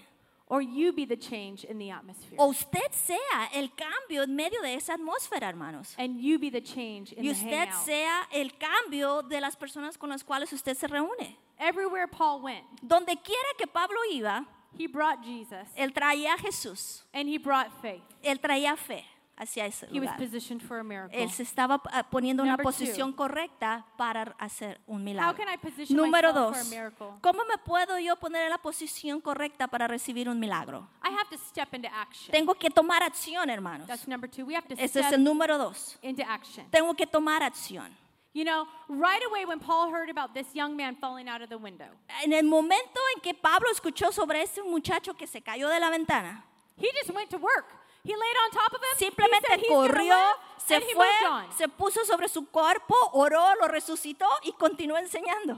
[0.47, 2.37] Or you be the change in the atmosphere.
[2.37, 5.95] O usted sea el cambio en medio de esa atmósfera, hermanos.
[5.97, 7.83] And you be the change in Y the usted hangout.
[7.85, 11.35] sea el cambio de las personas con las cuales usted se reúne.
[11.57, 14.45] Everywhere Paul went, Donde quiera que Pablo iba,
[14.77, 17.03] he brought Jesus él traía a Jesús.
[17.13, 18.03] and he brought faith.
[18.23, 19.03] Él traía fe
[19.37, 20.17] hacia ese He was lugar.
[20.17, 21.21] positioned for a miracle.
[21.21, 22.71] Él se estaba ah, poniendo en una Number two.
[22.85, 25.35] posición correcta para hacer un How milagro.
[25.37, 27.07] can I position Número myself for a dos, miracle?
[27.21, 30.87] ¿cómo me puedo yo poner en la posición correcta para recibir un milagro?
[31.03, 32.31] I have to step into action.
[32.31, 33.87] Tengo que tomar acción, hermanos.
[33.87, 34.45] That's number two.
[34.45, 35.97] We have to Ese es step el número dos.
[36.01, 36.65] into action.
[36.71, 37.91] Tengo que tomar acción.
[38.33, 41.57] You know, right away when Paul heard about this young man falling out of the
[41.57, 41.87] window,
[42.23, 45.89] En el momento en que Pablo escuchó sobre este muchacho que se cayó de la
[45.89, 46.43] ventana,
[46.77, 47.65] he just went to work.
[48.05, 48.89] He laid on top of him.
[48.99, 51.51] he simplemente said he's gonna corrió, live, se and he fue, moved on.
[51.57, 55.57] se puso sobre su cuerpo, oró, lo resucitó y continuó enseñando.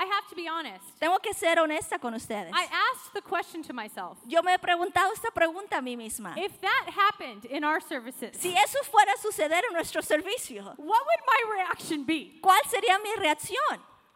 [0.00, 0.84] I have to be honest.
[1.00, 2.52] Tengo que ser honesta con ustedes.
[2.54, 4.16] I asked the question to myself.
[4.28, 6.34] Yo me he preguntado esta pregunta a mí misma.
[6.36, 10.78] If that happened in our services, Si eso fuera a suceder en nuestro servicio, what
[11.04, 12.38] would my reaction be?
[12.40, 13.58] ¿cuál sería mi reacción?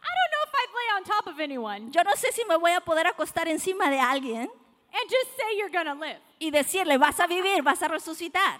[0.05, 2.55] I don't know if I'd lay on top of anyone Yo no sé si me
[2.57, 4.49] voy a poder acostar encima de alguien
[4.93, 6.19] and just say you're going to live.
[6.39, 8.59] y decirle, vas a vivir, vas a resucitar.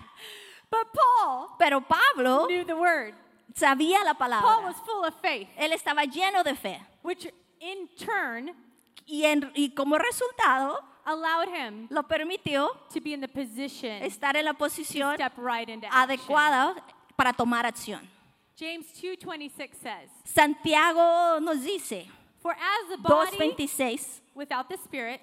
[0.70, 3.14] But Paul Pero Pablo knew the word.
[3.56, 4.64] sabía la Paul palabra.
[4.66, 6.82] was full of faith, Él estaba lleno de fe.
[7.04, 7.28] which
[7.60, 8.52] in turn
[9.06, 14.36] Y, en- y como resultado, allowed him lo permitió to be in the position estar
[14.38, 16.02] en la to posición step right into action.
[16.10, 16.76] adecuada
[17.18, 18.10] para tomar acción.
[18.58, 22.08] James 2:26 says, Santiago nos dice,
[22.42, 25.22] "For as the body 2.26, without the spirit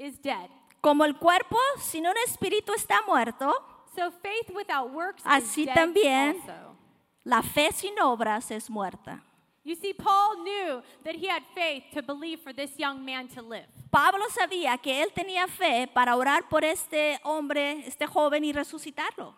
[0.00, 0.48] is dead,
[0.80, 3.52] como el cuerpo sin un espíritu está muerto,
[3.94, 6.36] so faith without works Así is dead también.
[6.40, 6.76] also."
[7.24, 9.22] la fe sin obras es muerta.
[9.62, 13.42] You see, Paul knew that he had faith to believe for this young man to
[13.42, 13.66] live.
[13.90, 19.34] Pablo sabía que él tenía fe para orar por este hombre, este joven y resucitarlo.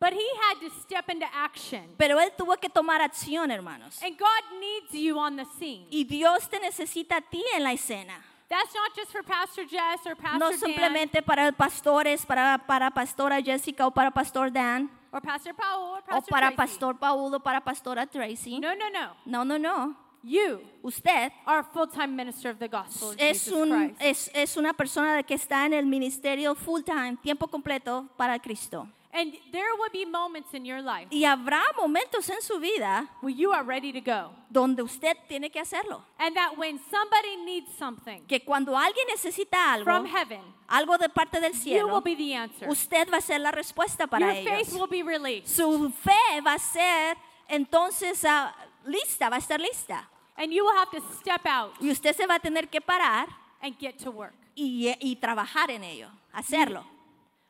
[0.00, 1.94] But he had to step into action.
[1.96, 4.02] Pero él tuvo que tomar acción, hermanos.
[4.02, 5.86] And God needs you on the scene.
[5.90, 8.20] Y Dios te necesita a ti en la escena.
[8.52, 12.90] That's not just for Pastor Jess or Pastor No Dan simplemente para pastores, para, para
[12.90, 16.56] pastora Jessica o para pastor Dan, or Pastor Powell or o Pastor para Tracy.
[16.56, 18.60] pastor Paulo, para pastora Tracy.
[18.60, 19.16] No, no, no.
[19.24, 19.96] No, no, no.
[20.22, 24.56] You Usted are a full-time minister of the gospel of es, Jesus un, es, es
[24.58, 28.86] una persona de que está en el ministerio full time, tiempo completo para Cristo.
[29.14, 33.34] And there will be moments in your life Y habrá momentos en su vida where
[33.36, 34.30] you are ready to go.
[34.48, 36.02] donde usted tiene que hacerlo.
[36.18, 41.10] And that when somebody needs something Que cuando alguien necesita algo, from heaven, algo de
[41.10, 42.68] parte del you will cielo, be the answer.
[42.70, 44.72] usted va a ser la respuesta para faith ellos.
[44.72, 45.48] will be released.
[45.48, 48.54] Su fe va a ser entonces ah,
[48.86, 50.08] lista, va a estar lista.
[50.38, 53.28] And you will have to step out Y usted se va a tener que parar
[53.60, 54.32] and get to work.
[54.56, 56.82] y, y trabajar en ello, hacerlo.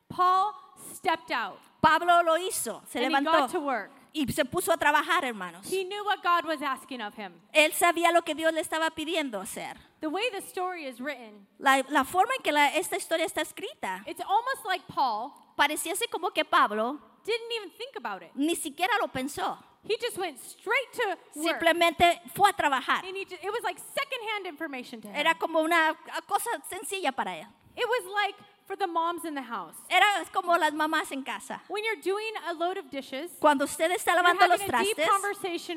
[0.09, 0.53] Paul
[1.03, 3.91] stepped out Pablo lo hizo, se and he got to levantó work.
[4.13, 5.65] y se puso a trabajar, hermanos.
[5.69, 7.33] He knew what God was asking of him.
[7.53, 9.75] Él sabía lo que Dios le estaba pidiendo hacer.
[9.99, 13.41] The way the story is written, La, la forma en que la- esta historia está
[13.41, 18.31] escrita, it's almost like Paul pareciese como que Pablo didn't even think about it.
[18.35, 19.57] ni siquiera lo pensó.
[19.85, 21.19] He just went straight to work.
[21.33, 23.03] Simplemente fue a trabajar.
[23.03, 25.15] And he it was like secondhand information to him.
[25.17, 25.93] Era como una
[26.27, 27.47] cosa sencilla para él.
[27.75, 28.35] It was like
[28.65, 29.75] for the moms in the house.
[29.89, 31.61] Era como las mamás en casa.
[31.67, 35.07] When you're doing a load of dishes, Cuando usted está lavando los trastes,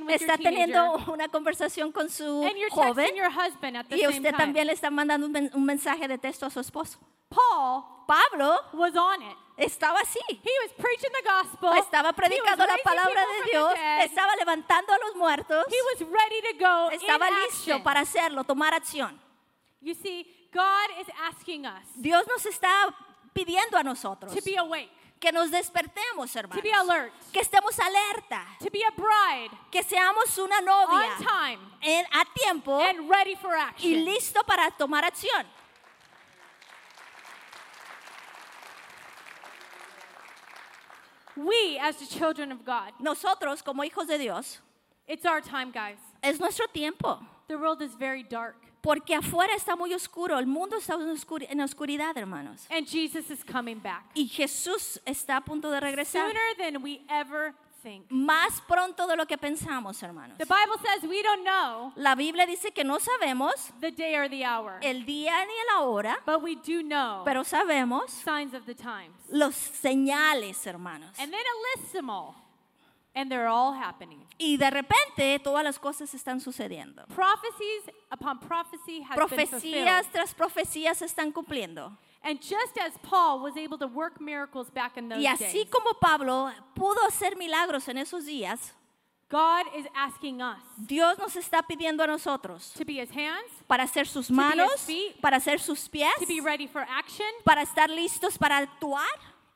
[0.09, 4.35] está teniendo una conversación con su and you're joven your husband at the y usted
[4.37, 6.99] también le está mandando un, men- un mensaje de texto a su esposo.
[7.29, 9.37] Paul Pablo was on it.
[9.57, 10.21] estaba así.
[10.29, 11.73] He was preaching the gospel.
[11.79, 16.09] Estaba He was predicando la palabra de Dios, estaba levantando a los muertos, He was
[16.09, 17.83] ready to go estaba listo action.
[17.83, 19.19] para hacerlo, tomar acción.
[19.81, 22.93] You see, God is asking us Dios nos está
[23.35, 24.89] pidiendo a nosotros to be awake,
[25.21, 29.83] que nos despertemos, to hermanos, be alert, que estemos alerta, to be a bride que
[29.83, 34.05] seamos una novia on time en- a tiempo and ready for y action.
[34.05, 35.45] listo para tomar acción.
[41.37, 44.59] We, as the children of God, Nosotros, como hijos de Dios,
[45.07, 45.99] it's our time, guys.
[46.23, 47.19] es nuestro tiempo.
[47.49, 51.47] The world is very dark, Porque afuera está muy oscuro, el mundo está en oscuri-
[51.51, 52.67] en oscuridad, hermanos.
[52.71, 57.01] and Jesus is coming back Y Jesús está a punto de regresar sooner than we
[57.09, 58.05] ever think.
[58.11, 60.39] más pronto de lo que pensamos, hermanos.
[60.39, 64.29] The Bible says we don't know La Biblia dice que no sabemos the day or
[64.31, 68.65] the hour, el día ni la hora, but we do know pero sabemos signs of
[68.67, 69.15] the times.
[69.31, 71.11] los señales, hermanos.
[71.19, 72.35] And then it lists them all,
[73.17, 74.21] and they're all happening.
[74.39, 77.07] Y de repente todas las cosas están sucediendo.
[77.09, 79.29] Prophecies upon prophecy has been.
[79.29, 81.97] Profecías tras profecías se están cumpliendo.
[82.23, 85.71] And just as Paul was able to work miracles back in those Y así days,
[85.71, 88.73] como Pablo pudo hacer milagros en esos días,
[89.29, 93.85] God is asking us Dios nos está pidiendo a nosotros to be his hands, para
[93.85, 97.27] hacer sus be his manos, feet, para hacer sus pies, to be ready for action,
[97.45, 99.09] para estar listos para actuar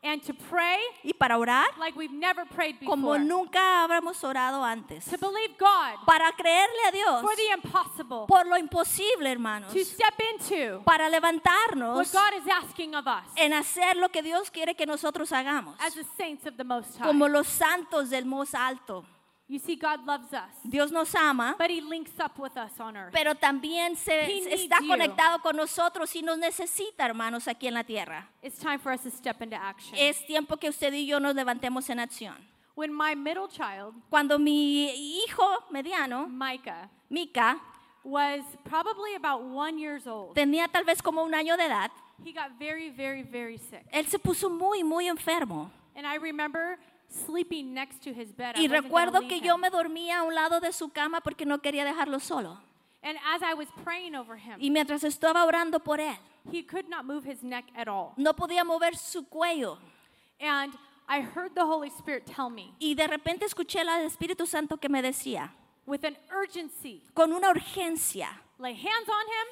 [0.02, 3.18] and to pray y para orar like we've never prayed como before.
[3.18, 5.04] nunca habíamos orado antes.
[5.04, 8.24] To believe God Para creerle a Dios for the impossible.
[8.26, 9.72] por lo imposible, hermanos.
[9.72, 14.22] To step into Para what levantarnos God is asking of us en hacer lo que
[14.22, 15.76] Dios quiere que nosotros hagamos.
[15.80, 17.06] as the saints of the Most High.
[17.06, 19.04] Como los santos del más alto.
[19.50, 22.96] You see, God loves us, Dios nos ama, but He links up with us on
[22.96, 23.12] earth.
[23.12, 24.86] pero también se, needs está you.
[24.86, 28.28] conectado con nosotros y nos necesita, hermanos, aquí en la tierra.
[28.44, 29.98] It's time for us to step into action.
[29.98, 32.36] Es tiempo que usted y yo nos levantemos en acción.
[32.76, 37.58] When my middle child, Cuando mi hijo mediano, Micah, Mika,
[38.04, 41.90] was probably about one years old, tenía tal vez como un año de edad,
[42.24, 43.84] he got very, very, very sick.
[43.92, 45.72] él se puso muy, muy enfermo.
[45.96, 46.78] And I remember
[47.10, 48.56] sleeping next to his bed.
[48.56, 49.44] I Y wasn't gonna recuerdo leave que him.
[49.44, 52.58] yo me dormía a un lado de su cama porque no quería dejarlo solo.
[53.02, 56.16] And as I was praying over him, Y mientras estaba orando por él,
[56.52, 58.12] he could not move his neck at all.
[58.16, 59.78] no podía mover su cuello.
[60.40, 60.74] And
[61.08, 64.88] I heard the Holy Spirit tell me Y de repente escuché al Espíritu Santo que
[64.88, 65.52] me decía,
[65.86, 69.48] with an urgency con una urgencia, lay hands on him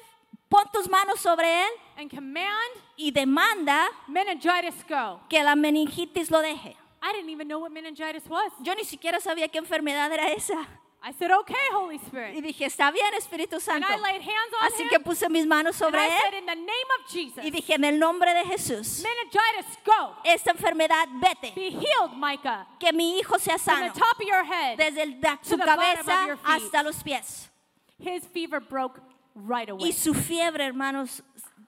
[0.47, 5.19] pon tus manos sobre él and command y demanda meningitis go.
[5.29, 6.75] que la meningitis lo deje.
[7.01, 8.51] I didn't even know what meningitis was.
[8.61, 10.67] Yo ni siquiera sabía qué enfermedad era esa.
[11.01, 12.43] I said, okay, Holy Y Spirit.
[12.43, 13.87] dije, está bien, Espíritu And Santo.
[13.87, 14.89] I laid hands on Así him.
[14.89, 17.51] que puse mis manos and sobre I said, él in the name of Jesus, y
[17.51, 20.17] dije, en el nombre de Jesús, meningitis go.
[20.25, 21.53] esta enfermedad vete.
[21.55, 23.93] Be healed, Micah, Que mi hijo sea from sano.
[23.93, 24.77] the top of your head.
[24.77, 26.63] Desde el- to su the bottom of cabeza your feet.
[26.63, 27.49] hasta los pies.
[27.97, 28.99] His fever broke
[29.35, 29.87] right away.
[29.87, 31.21] Y su fiebre, hermanos,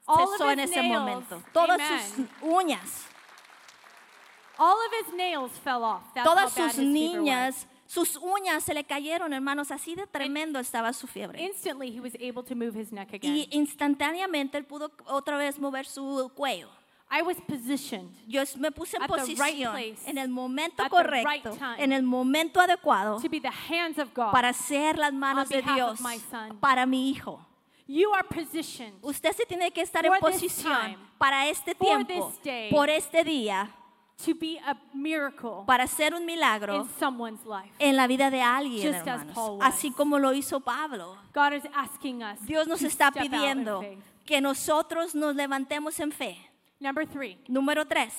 [0.06, 1.42] All cesó en ese momento.
[1.54, 2.00] Todas Amen.
[2.06, 3.06] sus uñas,
[4.58, 6.02] All of his nails fell off.
[6.14, 7.24] That's todas how bad sus his fever was.
[7.24, 9.70] niñas, sus uñas se le cayeron, hermanos.
[9.70, 11.40] Así de tremendo estaba su fiebre.
[11.42, 13.34] Instantly, he was able to move his neck again.
[13.34, 16.68] Y instantáneamente él pudo otra vez mover su cuello.
[17.14, 20.82] I was positioned Yo me puse en At the right posición place, en el momento
[20.82, 24.32] at the right correcto, time, en el momento adecuado to be the hands of God.
[24.32, 26.56] para ser las manos on de behalf of Dios my son.
[26.58, 27.38] para mi hijo.
[27.86, 31.74] you are positioned Usted se tiene que estar For en this posición time, para este
[31.74, 33.68] for tiempo, this day, por este día,
[34.24, 37.72] to be a miracle para hacer un milagro in someone's life.
[37.78, 39.34] en la vida de alguien, Just as hermanos.
[39.34, 39.74] Paul was.
[39.74, 41.16] Así como lo hizo Pablo.
[41.34, 43.98] God is asking us Dios nos to está step out in pidiendo faith.
[44.26, 46.36] que nosotros nos levantemos en fe.
[46.80, 48.12] Number three, Número tres,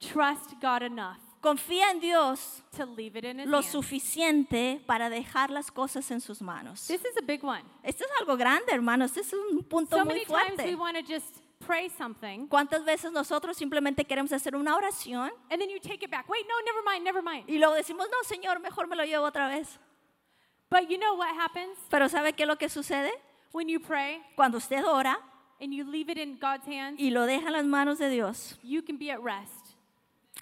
[0.00, 3.70] trust God enough confía en Dios to leave it in His lo hands.
[3.70, 6.86] suficiente para dejar las cosas en sus manos.
[6.88, 7.62] This is a big one.
[7.84, 9.16] Esto es algo grande, hermanos.
[9.16, 10.74] Este es un punto So muy many times we fuerte.
[10.76, 11.36] want to just
[11.68, 16.10] pray something, ¿Cuántas veces nosotros simplemente queremos hacer una oración and then you take it
[16.10, 16.26] back.
[16.28, 17.44] Wait, no, never mind, never mind.
[17.48, 19.78] y luego decimos, no, Señor, mejor me lo llevo otra vez?
[20.70, 23.10] But you know what happens Pero ¿sabe qué es lo que sucede?
[23.52, 25.18] when you pray Cuando usted ora
[25.60, 26.98] and you leave it in God's hands?
[26.98, 29.67] y lo deja en las manos de Dios, You can be at rest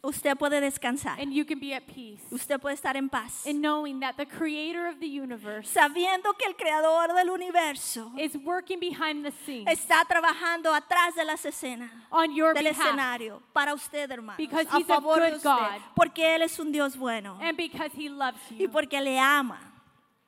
[0.02, 1.18] usted puede descansar.
[1.20, 2.20] and you can be at peace.
[2.30, 3.46] Usted puede estar en paz.
[3.46, 8.36] In knowing that the creator of the universe Sabiendo que el creador del universo is
[8.44, 11.90] working behind the scenes está trabajando atrás de las escenas.
[12.10, 12.78] on your del behalf.
[12.86, 14.36] escenario para usted, hermano.
[14.38, 15.50] Because A he's a favor de good usted.
[15.50, 15.80] God.
[15.96, 17.38] Porque Él es un Dios bueno.
[17.40, 18.68] And because he loves Y you.
[18.70, 19.58] porque le ama.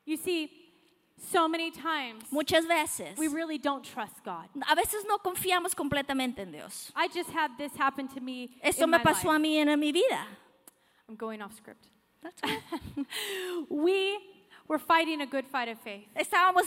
[0.07, 0.51] You see,
[1.19, 3.16] so many times Muchas veces.
[3.19, 4.49] we really don't trust God.
[4.71, 6.93] A veces no confiamos completamente en Dios.
[6.97, 8.51] I just had this happen to me.
[8.62, 10.27] Esto in me my pasó a mí en mi vida.
[11.09, 11.89] I'm going off script.
[12.23, 12.41] That's
[13.69, 14.19] we
[14.66, 16.07] were fighting a good fight of faith.
[16.14, 16.64] Estábamos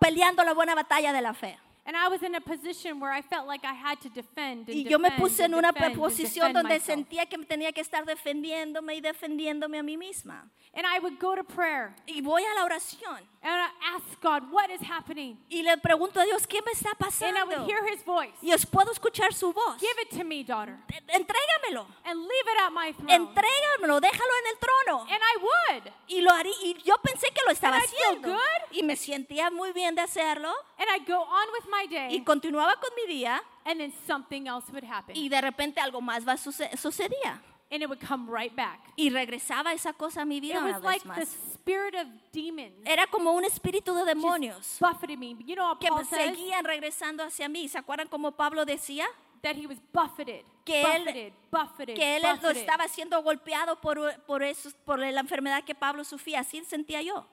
[0.00, 1.56] peleando la buena batalla de la fe.
[1.90, 4.76] And I was in a position where I felt like I had to defend and
[4.78, 6.86] Y yo me puse en una posición defend donde myself.
[6.86, 10.48] sentía que tenía que estar defendiéndome y defendiéndome a mí misma.
[10.72, 14.52] And I would go to prayer Y voy a la oración and I ask God,
[14.52, 15.36] what is happening?
[15.50, 16.90] y le pregunto a Dios, ¿qué me está
[17.26, 17.66] And I would pasando?
[17.66, 18.34] hear his voice.
[18.40, 19.80] Y os puedo escuchar su voz.
[19.80, 20.78] Give it to me, daughter.
[21.08, 21.86] Entrégamelo.
[22.04, 23.10] And leave it at my throne.
[23.10, 25.00] Entrégamelo, déjalo en el trono.
[25.10, 25.92] And I would.
[26.08, 28.28] Y lo harí, y yo pensé que lo estaba And I feel haciendo.
[28.28, 28.76] good.
[28.78, 30.52] Y me sentía muy bien de hacerlo.
[30.78, 32.24] And I'd go on with my Y day.
[32.24, 33.42] continuaba con mi día.
[33.64, 35.16] And then something else would happen.
[35.16, 37.40] Y de repente algo más va suce- sucedía.
[37.72, 38.80] And it would come right back.
[38.96, 41.28] Y regresaba esa cosa a mi It vida una was vez like the más.
[41.54, 44.78] spirit of demons Era como un espíritu de demonios
[45.16, 45.36] me.
[45.44, 46.36] You know que Paul says?
[46.36, 47.68] seguían regresando hacia mí.
[47.68, 49.06] ¿Se acuerdan como Pablo decía?
[49.42, 52.56] That he was buffeted, Que él- buffeted, Que él buffeted.
[52.58, 56.40] estaba siendo golpeado por, por, eso, por la enfermedad que Pablo sufría.
[56.40, 57.24] Así sentía yo.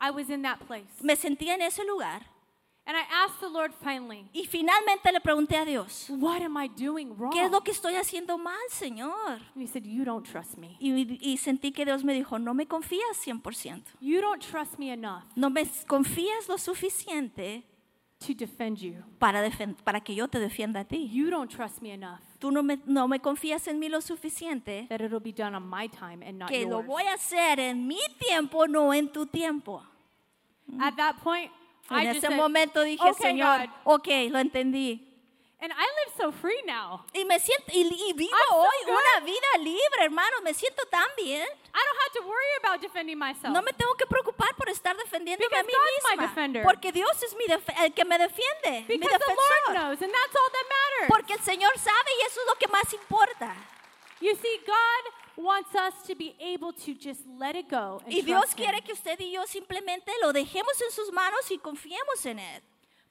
[0.00, 0.88] I was in that place.
[1.02, 2.22] Me sentía en ese lugar.
[2.84, 6.68] And I asked the Lord finally, Y finalmente le pregunté a Dios, what am I
[6.68, 7.32] doing wrong?
[7.32, 9.14] ¿qué es lo que estoy haciendo mal, Señor?
[9.54, 10.76] And he said, you don't trust me.
[10.80, 13.84] Y, y sentí que Dios me dijo, no me confías 100%.
[14.00, 17.62] You don't trust me enough No me confías lo suficiente
[18.18, 18.94] to defend you.
[19.20, 21.08] para, defen- para que yo te defienda a ti.
[21.08, 24.86] You don't trust me enough Tú no me, no me confías en mí lo suficiente
[24.88, 26.86] that it'll be done on my time and not que lo yours.
[26.88, 29.84] voy a hacer en mi tiempo, no en tu tiempo.
[30.80, 31.50] At that point,
[31.90, 33.94] En ese said, momento dije, okay, Señor, God.
[33.96, 35.08] ok, lo entendí.
[35.60, 37.04] And I live so free now.
[37.14, 40.40] Y me siento, y, y vivo I'm hoy una vida libre, hermano.
[40.42, 41.46] Me siento tan bien.
[41.46, 43.54] I don't have to worry about defending myself.
[43.54, 46.26] No me tengo que preocupar por estar defendiéndome a Because mí God's my misma.
[46.26, 46.62] defender.
[46.64, 50.34] Porque Dios es mi el que me defiende, mi because the Lord knows, and that's
[50.34, 51.08] all that matters.
[51.08, 53.54] Porque el Señor sabe y eso es lo que más importa.
[54.20, 58.20] You see, God wants us to be able to just let it go and Y
[58.22, 58.64] Dios trust Him.
[58.64, 62.60] quiere que usted y yo simplemente lo dejemos en sus manos y confiemos en Él.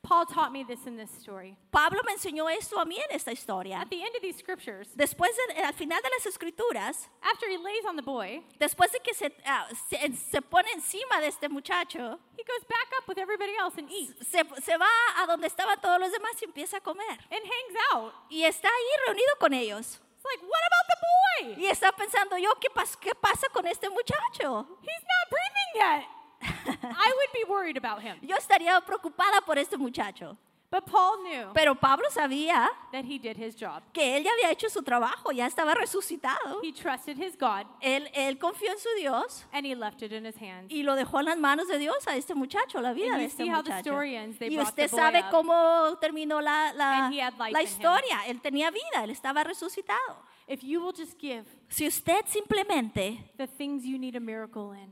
[0.03, 1.55] Paul taught me this in this story.
[1.72, 3.80] Pablo me enseñó esto a mí en esta historia.
[3.82, 7.55] At the end of these scriptures, Después, de- al final de las escrituras, after he
[7.59, 9.97] lays on the boy, después de que se, ah, se,
[10.32, 14.28] se pone encima de este muchacho, he goes back up with everybody else and eats
[14.28, 17.19] se, se va a donde estaban todos los demás y empieza a comer.
[17.30, 18.11] and hangs out.
[18.32, 19.99] Y está ahí reunido con ellos.
[20.22, 21.63] It's like, what about the boy?
[21.63, 24.67] Y está pensando yo, ¿qué, pas- qué pasa con este muchacho?
[24.84, 26.03] He's not breathing yet.
[26.84, 28.17] I would be worried about him.
[28.22, 30.38] Yo estaría preocupada por este muchacho.
[30.72, 33.84] But Paul knew Pero Pablo sabía that he did his job.
[33.91, 36.61] que él ya había hecho su trabajo, ya estaba resucitado.
[36.63, 40.26] He trusted his God Él, él confió en su Dios and he left it in
[40.26, 40.72] his hands.
[40.72, 43.24] y lo dejó en las manos de Dios a este muchacho, la vida And de
[43.24, 43.89] you este see how the muchacho.
[43.89, 44.39] story ends.
[44.39, 45.30] They Y brought usted the boy sabe up.
[45.30, 47.74] cómo terminó la, la, And he had life la in him.
[47.74, 48.17] historia.
[48.28, 50.24] Él tenía vida, él estaba resucitado.
[50.47, 54.89] If you will just give Si usted simplemente the things you need a miracle in,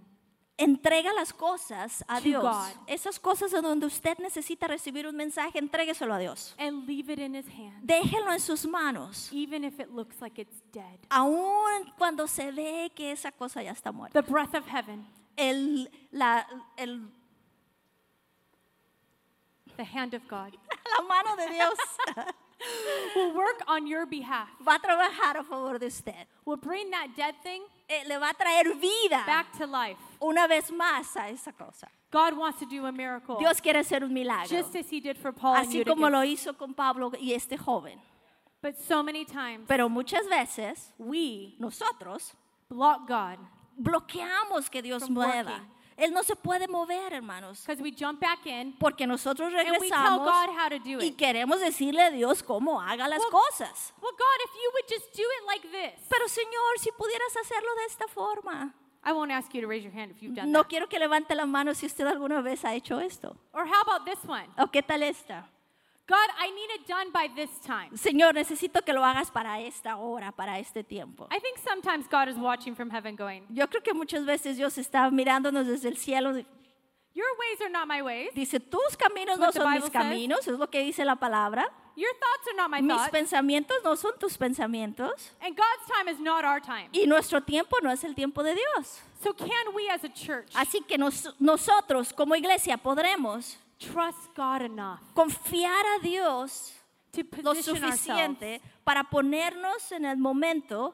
[0.59, 2.67] entrega las cosas a Dios, God.
[2.87, 6.53] esas cosas en donde usted necesita recibir un mensaje, entrégueselo a Dios.
[6.59, 10.37] and leave it in his hands, Déjelo en sus manos, even if it looks like
[10.39, 10.99] it's dead.
[11.09, 14.21] aun cuando se ve que esa cosa ya está muerta.
[14.21, 15.07] The breath of heaven,
[15.37, 16.45] El, la,
[16.77, 17.09] el-
[19.77, 20.55] the hand of God,
[20.99, 21.77] la mano de Dios
[23.15, 26.27] will work on your behalf, va a trabajar a favor de usted.
[26.45, 29.97] will bring that dead thing Eh, le va a traer vida back to life.
[30.21, 31.87] una vez más a esa cosa.
[32.11, 35.17] God wants to do a miracle, Dios quiere hacer un milagro, just as He did
[35.17, 37.99] for Paul and así como lo hizo con Pablo y este joven.
[38.61, 42.33] But so many times, Pero muchas veces we nosotros
[42.69, 43.39] block God
[43.79, 45.45] bloqueamos que Dios mueva.
[45.45, 45.67] working.
[45.99, 49.99] Él no se puede mover, hermanos, we jump back in porque nosotros and we tell
[50.19, 51.17] regresamos God how to do y it.
[51.17, 53.93] queremos decirle a Dios cómo haga las Well, cosas.
[54.01, 56.07] Well, God, if you would just do it like this.
[56.09, 58.73] Pero Señor, si pudieras hacerlo de esta forma.
[59.03, 60.69] I won't ask you to raise your hand if you've done No that.
[60.69, 63.35] quiero que levante la mano si usted alguna vez ha hecho esto.
[63.53, 64.47] Or how about this one?
[64.57, 65.49] ¿O qué tal esta?
[66.09, 67.95] God, I need it done by this time.
[67.95, 71.27] Señor, necesito que lo hagas para esta hora, para este tiempo.
[71.29, 74.77] I think sometimes God is watching from heaven going, Yo creo que muchas veces Dios
[74.79, 76.31] está mirándonos desde el cielo.
[77.13, 78.29] Your ways are not my ways.
[78.33, 79.91] Dice, tus caminos What no the son Bible mis says.
[79.91, 81.67] caminos, es lo que dice la palabra.
[81.95, 83.11] Your thoughts are not my Mis thoughts.
[83.11, 85.31] pensamientos no son tus pensamientos.
[85.41, 86.89] And God's time is not our time.
[86.93, 89.01] Y nuestro tiempo no es el tiempo de Dios.
[89.21, 94.61] So can we as a church Así que nos- nosotros como iglesia podremos trust God
[94.61, 96.73] enough confiar a Dios
[97.11, 100.93] to lo position ourselves suficiente para ponernos en el momento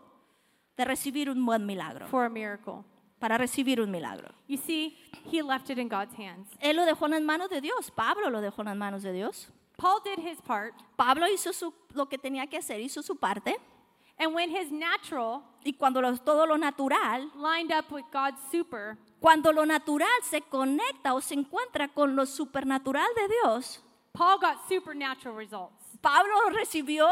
[0.78, 2.84] de recibir un buen milagro, for a miracle?
[3.20, 4.30] para recibir un milagro.
[4.48, 4.98] You see,
[5.32, 6.50] he left it in God's hands.
[6.62, 9.12] Él lo dejó en las manos de Dios, Pablo lo dejó en las manos de
[9.14, 9.48] Dios.
[9.78, 13.56] Paul did his part, Pablo hizo su- lo que tenía que hacer, hizo su parte,
[14.20, 18.98] and when his natural y cuando lo- todo lo natural, lined up with God's super,
[19.26, 24.60] cuando lo natural se conecta o se encuentra con lo supernatural de Dios, Paul got
[24.70, 25.98] supernatural results.
[26.00, 27.08] Pablo recibió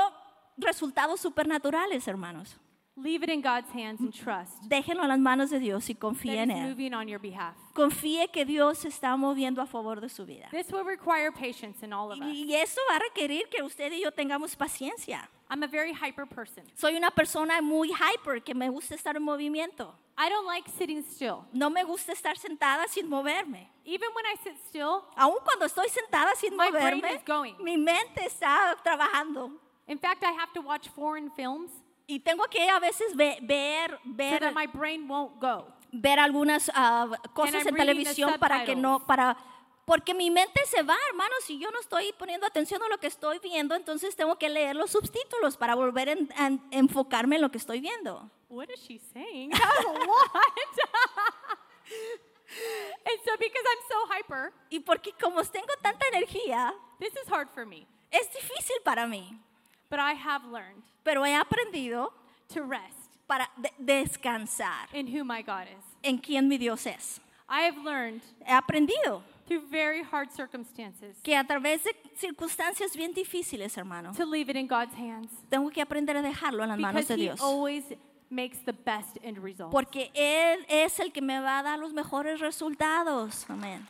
[0.56, 2.56] resultados supernaturales, hermanos.
[2.96, 6.40] Leave it in God's hands and trust Déjenlo en las manos de Dios y confíe
[6.40, 6.70] en Él.
[6.70, 7.56] moving on your behalf.
[7.74, 10.50] Confíe que Dios se está moviendo a favor de su vida.
[10.52, 12.32] This will require patience in all of us.
[12.32, 15.28] Y eso va a requerir que usted y yo tengamos paciencia.
[15.54, 16.64] I'm a very hyper person.
[16.74, 19.94] Soy una persona muy hyper que me gusta estar en movimiento.
[20.18, 21.46] I don't like sitting still.
[21.54, 23.70] No me gusta estar sentada sin moverme.
[23.86, 27.56] Even when I sit still, Aun cuando estoy sentada sin My brain moverme, is going.
[27.60, 29.52] mi mente está trabajando.
[29.88, 31.70] in fact, I have to watch foreign films
[32.08, 35.68] Y tengo que a veces ve- ver, so ver, that my brain won't go.
[35.92, 39.38] ver algunas ah, cosas en televisión para que no, para,
[39.86, 43.08] porque mi mente se va, hermanos, si yo no estoy poniendo atención a lo que
[43.08, 47.58] estoy viendo, entonces tengo que leer los subtítulos para volver a enfocarme en lo que
[47.58, 48.30] estoy viendo.
[48.50, 49.52] What is she saying?
[49.56, 50.32] A lot.
[53.06, 57.50] and so, because I'm so hyper, Y porque como tengo tanta energía, this is hard
[57.50, 57.86] for me.
[58.12, 59.40] es difícil para mí,
[59.90, 62.14] But I have learned pero he aprendido
[62.54, 65.84] to rest para de- descansar in who my God is.
[66.04, 67.20] en quién mi Dios es.
[67.50, 73.14] I have learned He aprendido through very hard circumstances que a través de circunstancias bien
[73.14, 76.80] difíciles, hermano, to leave it in God's hands tengo que aprender a dejarlo en las
[76.80, 77.42] manos de He Dios.
[77.42, 77.84] always
[78.30, 79.72] makes the best end result.
[79.72, 83.46] Porque Él es el que me va a dar los mejores resultados.
[83.50, 83.86] Amén.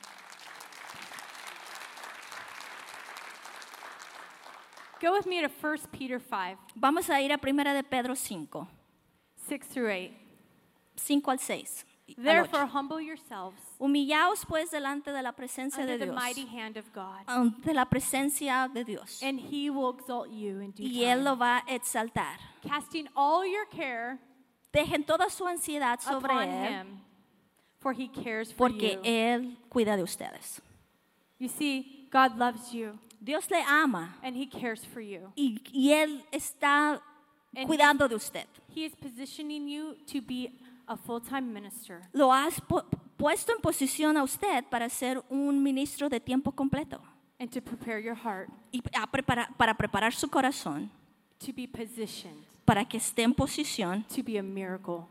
[5.02, 8.68] Go with me to 1 Peter 5, Vamos a ir a primera de Pedro 5,
[9.48, 10.12] 6 through 8.
[10.96, 11.86] 5 al 6.
[12.08, 12.72] y al Therefore, 8.
[12.74, 17.74] humble yourselves Humillaos pues delante de la presencia de Dios, mighty hand of God, ante
[17.74, 19.22] la presencia de Dios.
[19.22, 22.38] and He will exalt you in due Y Él lo va a exaltar.
[22.66, 24.20] Casting all your care
[24.72, 27.00] Dejen toda su ansiedad sobre Él, Him,
[27.80, 29.02] for He cares for porque you.
[29.04, 30.62] Él cuida de ustedes.
[31.38, 35.34] You see, God loves you, Dios le ama and He cares for you.
[35.36, 37.02] y, y Él está
[37.56, 38.48] And cuidando de usted.
[38.74, 40.50] He is positioning you to be
[40.88, 42.02] a full-time minister.
[42.14, 42.84] Lo has pu-
[43.18, 47.02] puesto en posición a usted para ser un ministro de tiempo completo
[47.40, 50.90] and to prepare your heart y a prepara- para preparar su corazón
[51.40, 55.06] to be positioned para que esté en posición to be a miracle.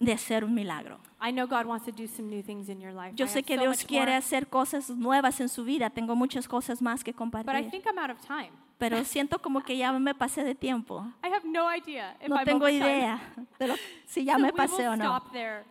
[0.00, 0.98] de hacer un milagro.
[1.20, 3.12] I know God wants to do some new things in your life.
[3.16, 5.64] Yo I sé have que so Dios much quiere more, hacer cosas nuevas en su
[5.64, 5.90] vida.
[5.90, 7.70] Tengo muchas cosas más que but I compartir.
[7.70, 8.50] think I'm out of time.
[8.78, 11.04] Pero siento como que ya me pasé de tiempo.
[11.24, 13.20] I have no idea if No tengo idea
[13.58, 13.74] de lo-
[14.06, 15.20] si ya So me pasé o no.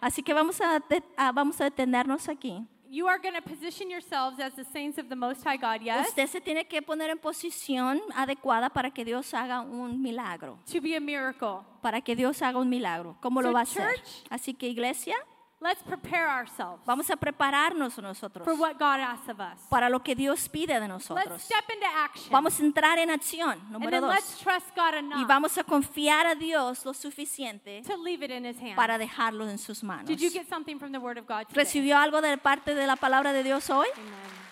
[0.01, 2.65] Así que vamos a, de- a- vamos a detenernos aquí.
[2.89, 6.07] You are going to position yourselves as the saints of the Most High God, yes?
[6.07, 10.57] Usted se tiene que poner en posición adecuada para que Dios haga un milagro.
[10.71, 11.59] To be a miracle.
[11.81, 13.17] Para que Dios haga un milagro.
[13.21, 13.95] ¿Cómo lo So, va a hacer?
[13.95, 15.15] church- Así que iglesia,
[15.59, 19.59] Let's prepare ourselves vamos a prepararnos nosotros for what God asks of us.
[19.71, 21.41] para lo que Dios pide de Let's nosotros.
[21.41, 22.31] step into action.
[22.31, 24.09] Vamos a entrar en acción, and número then dos.
[24.11, 28.29] let's trust God Y enough vamos a confiar a Dios lo suficiente to leave it
[28.29, 28.75] in His hands.
[28.75, 30.05] para dejarlo en sus manos.
[30.05, 31.55] Did you get something from the Word of God today?
[31.63, 33.87] ¿Recibió algo de parte de la palabra de Dios hoy?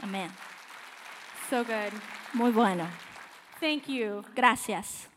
[0.01, 0.29] Amen.
[0.29, 0.31] Amén.
[1.51, 1.93] So good.
[2.33, 2.87] Muy bueno.
[3.59, 4.23] Thank you.
[4.35, 5.07] Gracias.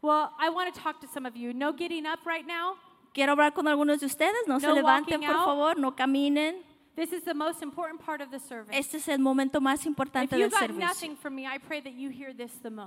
[0.00, 1.52] Well, I want to talk to some of you.
[1.52, 2.76] No getting up right now.
[3.12, 4.36] Quiero hablar con algunos de ustedes.
[4.46, 5.44] No, se No levanten, walking por out.
[5.46, 5.78] favor.
[5.78, 6.56] No caminen.
[6.94, 8.76] This is the most important part of the service.
[8.78, 11.16] Este es el momento más importante del servicio.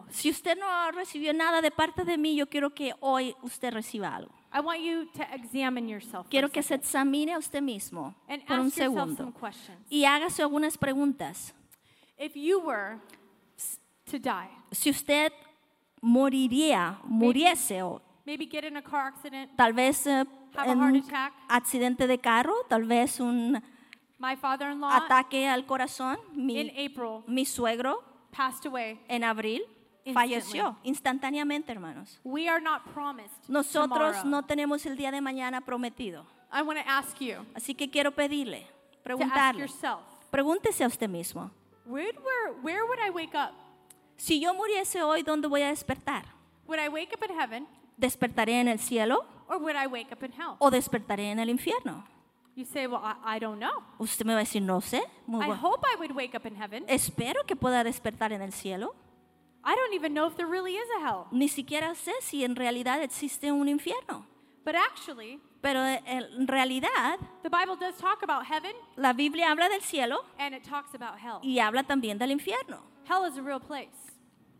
[0.09, 4.15] Si usted no recibió nada de parte de mí, yo quiero que hoy usted reciba
[4.15, 4.31] algo.
[4.53, 8.59] I want you to examine yourself Quiero que se examine a usted mismo and por
[8.59, 9.79] un segundo some questions.
[9.89, 11.53] y hágase algunas preguntas.
[12.17, 12.99] If you were
[14.11, 15.33] to die, Si usted
[16.01, 20.23] moriría, muriese o maybe get in a car accident, tal vez eh,
[20.55, 21.33] Have a en heart un attack.
[21.49, 23.61] accidente de carro, tal vez un
[24.19, 26.17] my father-in-law ataque al corazón.
[26.33, 28.99] in Mi, April mi suegro passed away.
[29.07, 29.61] en abril
[30.13, 32.19] falleció instantáneamente, hermanos.
[32.23, 33.89] We are not promised Nosotros
[34.21, 34.25] tomorrow.
[34.25, 36.25] no tenemos el día de mañana prometido.
[36.51, 40.01] I want to ask you Así que quiero pedirle, to ask preguntarle, yourself,
[40.31, 41.51] pregúntese a usted mismo,
[41.85, 43.51] where, where, where would I wake up?
[44.15, 46.23] Si yo muriese hoy, ¿dónde voy a despertar?
[46.67, 47.67] Would I wake up in heaven
[47.97, 50.55] ¿Despertaré en el cielo or would I wake up in hell?
[50.59, 52.05] o despertaré en el infierno?
[52.55, 53.83] You say, Well, I, I don't know.
[53.99, 55.01] Usted me va a decir, no sé.
[55.27, 55.61] Muy I bueno.
[55.61, 56.85] hope I would wake up in heaven.
[56.87, 58.95] Espero que pueda despertar en el cielo.
[59.65, 61.25] I don't even know if there really is a hell.
[61.31, 64.25] Ni siquiera sé si en realidad existe un infierno.
[64.63, 69.67] But actually, Pero eh, en realidad the Bible does talk about heaven la Biblia habla
[69.67, 71.39] del cielo and it talks about hell.
[71.43, 72.81] y habla también del infierno.
[73.09, 73.91] Hell is a real place,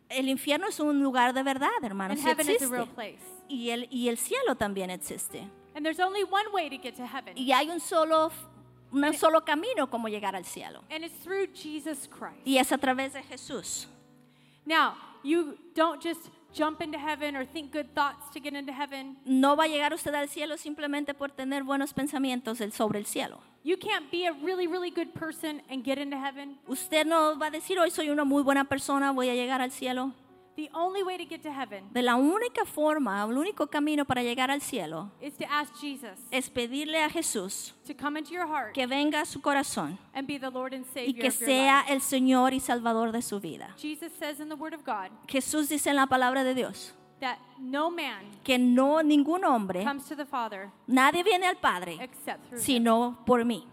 [0.09, 2.17] El infierno es un lugar de verdad, hermanos.
[2.19, 2.75] and heaven is a existe.
[2.75, 3.19] real place.
[3.47, 5.47] Y el, y el cielo también existe.
[5.75, 8.31] And there's only one way to get to heaven, Y hay un solo,
[8.91, 10.83] un solo camino como llegar al cielo.
[10.89, 12.45] and it's through Jesus Christ.
[12.45, 13.87] Y es a través de Jesús.
[14.65, 19.17] Now, you don't just jump into heaven or think good thoughts to get into heaven.
[19.25, 23.39] No va a llegar usted al cielo simplemente por tener buenos pensamientos sobre el cielo.
[23.65, 26.55] You can't be a really, really good person and get into heaven.
[26.67, 29.71] Usted no va a decir, hoy soy una muy buena persona, voy a llegar al
[29.71, 30.13] cielo.
[30.55, 34.21] The only way to get to heaven De la única forma, el único camino para
[34.21, 38.47] llegar al cielo is to ask Jesus es pedirle a Jesús to come into your
[38.47, 41.39] heart que venga a su corazón and be the Lord and y Savior que of
[41.39, 41.91] your sea life.
[41.91, 43.73] el Señor y Salvador de su vida.
[43.77, 46.93] Jesus says in the Word of God Jesús dice en la palabra de Dios
[47.25, 51.97] that no man que no ningún hombre, comes to the Father nadie viene al Padre
[51.99, 53.63] except through sino por mí.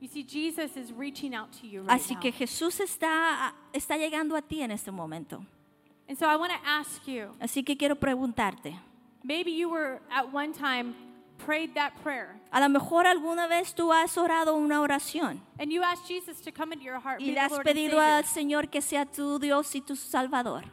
[0.00, 4.36] You see, Jesus is reaching out to you right Así que Jesús está, está llegando
[4.36, 5.46] a ti en este momento.
[6.06, 8.78] And so I want to ask you, Así que quiero preguntarte,
[9.22, 10.94] maybe you were at one time
[11.38, 15.82] prayed that prayer a lo mejor alguna vez tú has orado una oración and you
[15.82, 18.82] asked Jesus to come into your heart, y le has Lord pedido al Señor que
[18.82, 20.64] sea tu Dios y tu Salvador.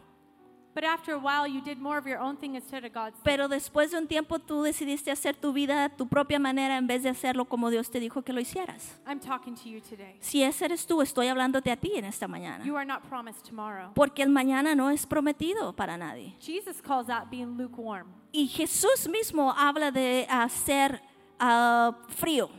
[0.73, 3.17] But after a while, you did more of your own thing instead of God's.
[3.23, 6.87] Pero después de un tiempo tú decidiste hacer tu vida a tu propia manera en
[6.87, 8.99] vez de hacerlo como Dios te dijo que lo hicieras.
[9.05, 10.15] I'm talking to you today.
[10.21, 12.63] Si ese eres tú, estoy hablándote a ti en esta mañana.
[12.63, 13.91] You are not promised tomorrow.
[13.93, 16.35] Porque el mañana no es prometido para nadie.
[16.39, 18.07] Jesus calls out being lukewarm.
[18.31, 21.01] Y Jesús mismo habla de hacer
[21.37, 22.49] ah, frío.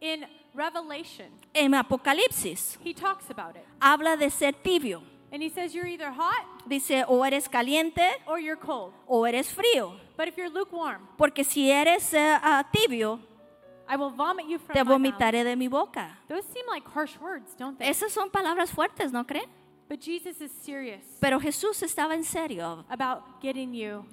[0.00, 3.62] In Revelation, En Apocalipsis he talks about it.
[3.80, 5.02] habla de ser tibio.
[5.34, 8.92] And he says you're either hot Dice, o eres caliente or you're cold.
[9.08, 9.98] o eres frío.
[10.16, 13.18] But if you're lukewarm, Porque si eres eh, ah, tibio,
[13.88, 14.92] I will vomit you from te my mouth.
[15.00, 16.16] vomitaré de mi boca.
[16.28, 17.88] Those seem like harsh words, don't they?
[17.88, 19.42] Esas son palabras fuertes, ¿no cree?
[19.88, 24.06] But Jesus is serious Pero Jesús estaba en serio about getting you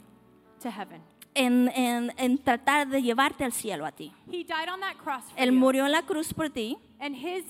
[0.62, 1.02] to heaven.
[1.36, 4.12] en, en- en tratar de llevarte al cielo a ti.
[4.28, 5.60] He died on that cross for Él you.
[5.60, 7.46] murió en la cruz por ti And his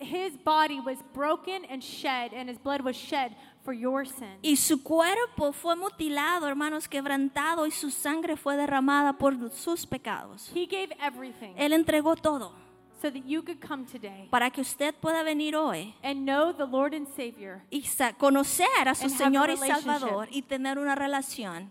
[0.00, 3.32] his body was broken and shed and his blood was shed
[3.64, 4.38] for your sin.
[4.42, 10.50] y su cuerpo fue mutilado, hermanos, quebrantado y su sangre fue derramada por sus pecados.
[10.54, 12.52] He gave everything Él entregó todo
[13.00, 16.66] so that you could come today para que usted pueda venir hoy and know the
[16.66, 17.62] Lord and Savior.
[17.70, 17.84] y
[18.18, 19.56] conocer a su Señor y.
[19.56, 21.70] Salvador y tener una relación.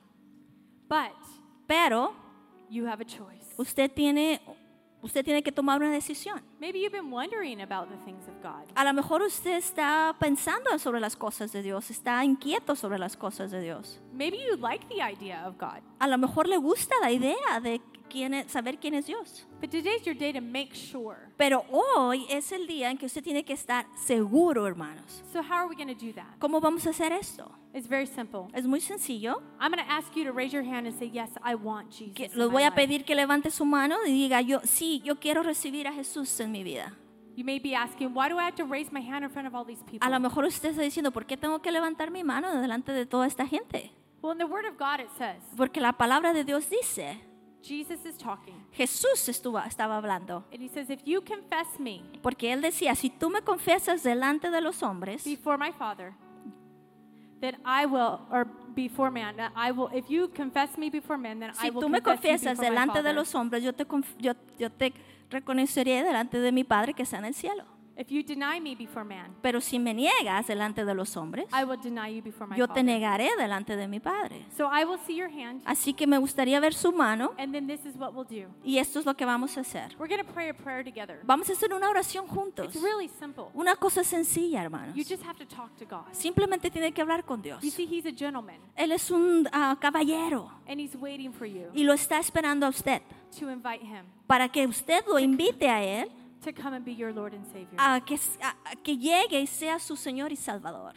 [0.88, 1.14] But
[1.68, 2.14] Pero
[2.70, 3.54] you have a choice.
[3.58, 4.40] usted tiene,
[5.06, 6.42] usted tiene que tomar una decisión.
[6.60, 8.66] Maybe you've been wondering about the things of God.
[8.76, 13.16] A lo mejor usted está pensando sobre las cosas de Dios, está inquieto sobre las
[13.16, 14.02] cosas de Dios.
[14.12, 15.82] Maybe you like the idea of God.
[16.00, 19.46] A lo mejor le gusta la idea de quién es- saber quién es Dios.
[19.62, 21.18] But today's your day to make sure.
[21.38, 25.24] Pero hoy es el día en que usted tiene que estar seguro, hermanos.
[25.32, 26.38] So how are we going to do that?
[26.40, 27.52] ¿Cómo vamos a hacer esto?
[27.74, 28.48] It's very simple.
[28.54, 29.42] Es muy sencillo.
[29.60, 32.14] I'm going to ask you to raise your hand and say, "Yes, I want Jesus."
[32.16, 35.44] Que voy a life." pedir que levante su mano y diga, yo sí, yo quiero
[35.44, 36.94] recibir a Jesús en mi vida.
[37.36, 39.54] You may be asking, "Why do I have to raise my hand in front of
[39.54, 42.24] all these people?" A lo mejor usted está diciendo, ¿por qué tengo que levantar mi
[42.24, 43.92] mano delante de toda esta gente?
[44.22, 47.20] Well, in the Word of God, it says Porque la palabra de Dios dice,
[47.68, 50.44] Jesus is talking, Jesús estuvo, estaba hablando.
[50.52, 54.52] and He says, "If you confess me Porque él decía, si tú me confiesas delante
[54.52, 56.14] de los hombres, before my Father,
[57.42, 58.46] then I will, or
[58.76, 59.90] before man, that I will.
[59.94, 62.64] If you confess me before man, then I si will tú me confess you before
[62.64, 63.86] my delante de los hombres, yo te,
[64.20, 64.94] yo, yo te
[65.30, 67.75] reconoceré delante de mi Padre que está en el cielo.
[67.98, 71.64] If you deny me before man, Pero si me niegas delante de los hombres, I
[71.64, 72.84] will deny you before my yo te Father.
[72.86, 74.46] negaré delante de mi Padre.
[74.58, 77.68] So I will see your hand, Así que me gustaría ver su mano and then
[77.68, 78.50] this is what we'll do.
[78.64, 79.96] y esto es lo que vamos a hacer.
[79.98, 81.22] We're going to pray a prayer together.
[81.24, 82.66] Vamos a hacer una oración juntos.
[82.66, 83.46] It's really simple.
[83.54, 84.96] Una cosa sencilla, hermanos.
[84.96, 86.12] You just have to talk to God.
[86.12, 87.62] Simplemente tiene que hablar con Dios.
[87.64, 91.70] You see, He's a gentleman, Él es un ah, caballero and He's waiting for you
[91.74, 93.02] y lo está esperando a usted
[93.40, 96.12] to invite Him para que usted lo invite a Él
[96.46, 97.78] to come and be your Lord and Savior.
[97.78, 100.94] a que, a- que llegue y sea su Señor y Salvador.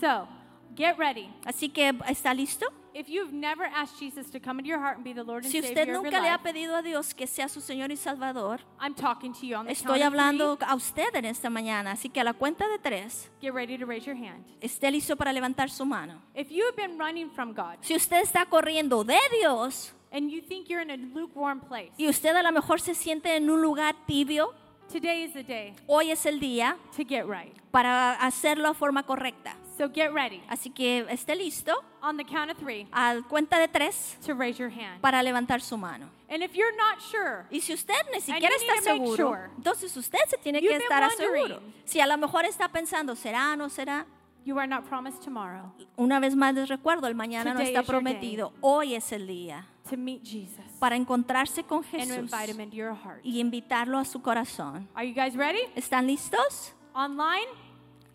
[0.00, 0.28] So
[0.76, 1.28] get ready.
[1.44, 2.66] Así que, ¿está listo?
[2.94, 5.52] if you've never asked Jesus to come into your heart and be the Lord and
[5.52, 7.90] si Savior usted of your nunca le ha pedido a Dios que sea su Señor
[7.90, 11.24] y Salvador, I'm talking to you on the estoy count of hablando a usted en
[11.24, 11.92] esta mañana.
[11.92, 14.44] Así que a la cuenta de tres, three, get ready to raise your hand.
[14.60, 16.20] esté listo para levantar su mano.
[16.34, 20.42] If you have been running from God Si usted está corriendo de Dios and you
[20.42, 23.62] think you're in a lukewarm place, y usted a lo mejor se siente en un
[23.62, 24.52] lugar tibio,
[24.90, 27.54] today is the day hoy es el día to get right.
[27.70, 29.54] para hacerlo a forma correcta.
[29.78, 31.72] So get ready Así que esté listo
[32.02, 35.00] on the count of three a cuenta de tres to raise your hand.
[35.00, 36.10] para levantar su mano.
[36.28, 39.50] And if you're not sure, Y si usted ni siquiera está seguro, sure.
[39.56, 41.60] entonces usted se tiene que estar seguro.
[41.84, 44.06] Si a lo mejor está pensando, ¿será o no será?
[44.44, 48.52] You are not promised tomorrow Una vez más les recuerdo, el mañana no está prometido.
[48.60, 52.76] Hoy es el día to meet Jesus para encontrarse con and Jesús invite him into
[52.76, 53.20] your heart.
[53.24, 54.88] y invitarlo a su corazón.
[54.94, 55.60] Are you guys ready?
[55.74, 56.72] ¿Están listos?
[56.94, 57.46] Online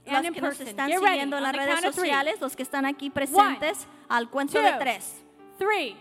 [0.05, 0.67] Los and in que nos person.
[0.67, 4.71] están Get siguiendo en las redes sociales, los que están aquí presentes, al cuento de
[4.71, 5.23] two, tres.
[5.57, 5.95] Three.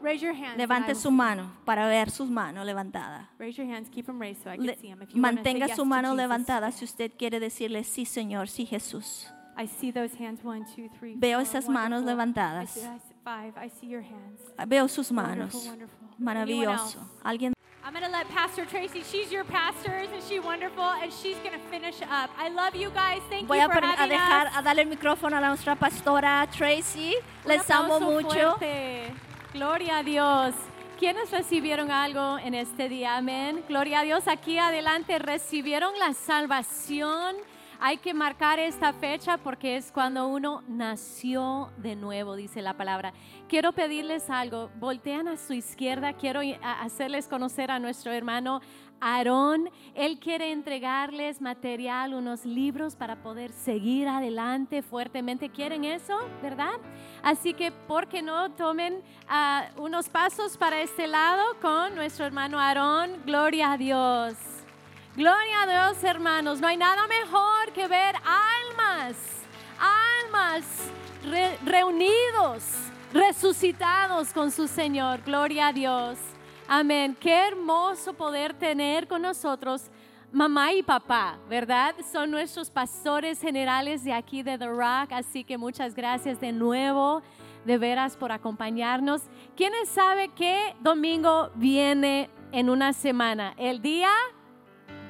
[0.00, 0.50] Raise your hands.
[0.52, 3.26] and Levante su mano para ver sus manos levantadas.
[3.38, 5.02] Raise your hands, keep them raised so I can Le- see them.
[5.02, 8.64] If you wanna say mantenga su mano levantada si usted quiere decirle sí, Señor, sí,
[8.66, 9.28] Jesús.
[9.60, 11.42] I see those hands, one, two, three, Veo four.
[11.46, 12.06] esas manos Wonderful.
[12.06, 12.76] levantadas.
[12.76, 13.52] I see, five.
[13.58, 14.40] I see your hands.
[14.68, 15.52] Veo sus manos.
[15.52, 16.98] Wonderful, Maravilloso.
[17.24, 17.52] Alguien
[17.84, 20.84] I'm going to let Pastor Tracy, she's your pastor, isn't she wonderful?
[20.84, 22.28] And she's going to finish up.
[22.38, 23.20] I love you guys.
[23.30, 24.52] Thank Voy you a, for per- a having dejar us.
[24.58, 27.14] a darle el micrófono a nuestra pastora Tracy.
[27.44, 28.28] Un Les amo mucho.
[28.58, 29.12] fuerte.
[29.54, 30.54] Gloria a Dios.
[30.98, 33.16] ¿Quiénes recibieron algo en este día?
[33.16, 33.64] Amén.
[33.68, 34.28] Gloria a Dios.
[34.28, 37.36] Aquí adelante recibieron la salvación.
[37.80, 43.12] Hay que marcar esta fecha porque es cuando uno nació de nuevo, dice la palabra.
[43.48, 44.68] Quiero pedirles algo.
[44.80, 46.12] Voltean a su izquierda.
[46.14, 48.60] Quiero hacerles conocer a nuestro hermano
[49.00, 49.70] Aarón.
[49.94, 55.48] Él quiere entregarles material, unos libros para poder seguir adelante fuertemente.
[55.48, 56.18] ¿Quieren eso?
[56.42, 56.80] ¿Verdad?
[57.22, 62.58] Así que, ¿por qué no tomen ah, unos pasos para este lado con nuestro hermano
[62.58, 63.22] Aarón?
[63.24, 64.57] Gloria a Dios.
[65.18, 66.60] Gloria a Dios, hermanos.
[66.60, 69.16] No hay nada mejor que ver almas,
[69.76, 70.64] almas
[71.28, 72.62] re- reunidos,
[73.12, 75.20] resucitados con su Señor.
[75.26, 76.18] Gloria a Dios.
[76.68, 77.16] Amén.
[77.18, 79.90] Qué hermoso poder tener con nosotros
[80.30, 81.96] mamá y papá, ¿verdad?
[82.12, 87.22] Son nuestros pastores generales de aquí de The Rock, así que muchas gracias de nuevo,
[87.64, 89.22] de veras, por acompañarnos.
[89.56, 93.54] ¿Quiénes sabe qué domingo viene en una semana?
[93.56, 94.12] El día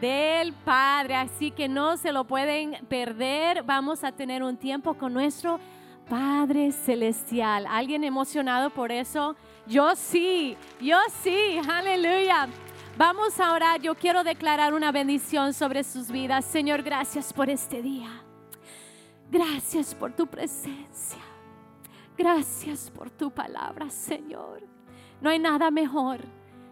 [0.01, 3.63] del Padre, así que no se lo pueden perder.
[3.63, 5.59] Vamos a tener un tiempo con nuestro
[6.09, 7.67] Padre Celestial.
[7.69, 9.37] ¿Alguien emocionado por eso?
[9.67, 12.49] Yo sí, yo sí, aleluya.
[12.97, 13.81] Vamos a orar.
[13.81, 16.45] Yo quiero declarar una bendición sobre sus vidas.
[16.45, 18.11] Señor, gracias por este día.
[19.31, 21.19] Gracias por tu presencia.
[22.17, 24.63] Gracias por tu palabra, Señor.
[25.21, 26.21] No hay nada mejor,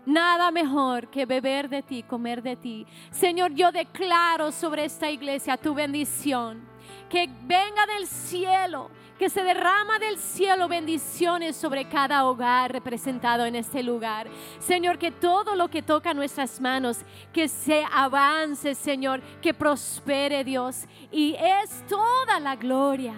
[0.07, 2.87] nada mejor que beber de ti, comer de ti.
[3.11, 6.65] Señor, yo declaro sobre esta iglesia tu bendición.
[7.11, 13.57] Que venga del cielo, que se derrama del cielo bendiciones sobre cada hogar representado en
[13.57, 14.29] este lugar.
[14.59, 16.99] Señor, que todo lo que toca nuestras manos,
[17.33, 20.85] que se avance, Señor, que prospere Dios.
[21.11, 23.15] Y es toda la gloria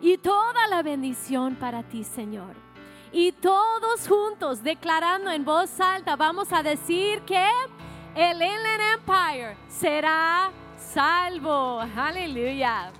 [0.00, 2.63] y toda la bendición para ti, Señor.
[3.16, 7.46] Y todos juntos, declarando en voz alta, vamos a decir que
[8.16, 11.78] el Inland Empire será salvo.
[11.96, 12.90] Aleluya.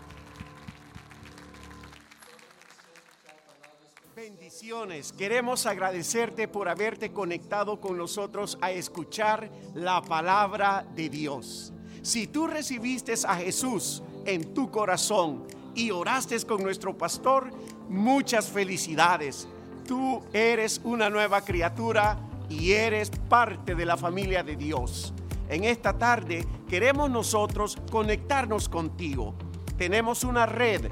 [4.14, 5.12] Bendiciones.
[5.12, 11.72] Queremos agradecerte por haberte conectado con nosotros a escuchar la palabra de Dios.
[12.02, 15.44] Si tú recibiste a Jesús en tu corazón
[15.74, 17.50] y oraste con nuestro pastor,
[17.88, 19.48] muchas felicidades.
[19.86, 22.18] Tú eres una nueva criatura
[22.48, 25.12] y eres parte de la familia de Dios.
[25.48, 29.34] En esta tarde queremos nosotros conectarnos contigo.
[29.76, 30.90] Tenemos una red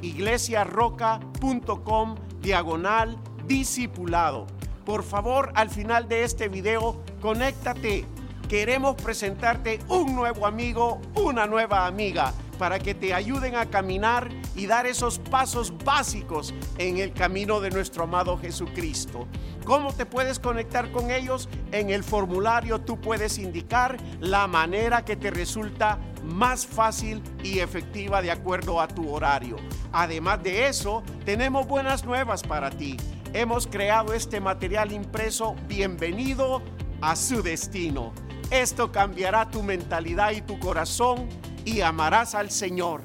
[0.00, 4.46] iglesiarroca.com diagonal discipulado.
[4.84, 8.06] Por favor, al final de este video, conéctate.
[8.48, 14.66] Queremos presentarte un nuevo amigo, una nueva amiga, para que te ayuden a caminar y
[14.66, 19.26] dar esos pasos básicos en el camino de nuestro amado Jesucristo.
[19.64, 21.48] ¿Cómo te puedes conectar con ellos?
[21.72, 28.22] En el formulario tú puedes indicar la manera que te resulta más fácil y efectiva
[28.22, 29.56] de acuerdo a tu horario.
[29.92, 32.96] Además de eso, tenemos buenas nuevas para ti.
[33.32, 36.62] Hemos creado este material impreso Bienvenido
[37.00, 38.12] a su destino.
[38.50, 41.28] Esto cambiará tu mentalidad y tu corazón
[41.64, 43.02] y amarás al Señor.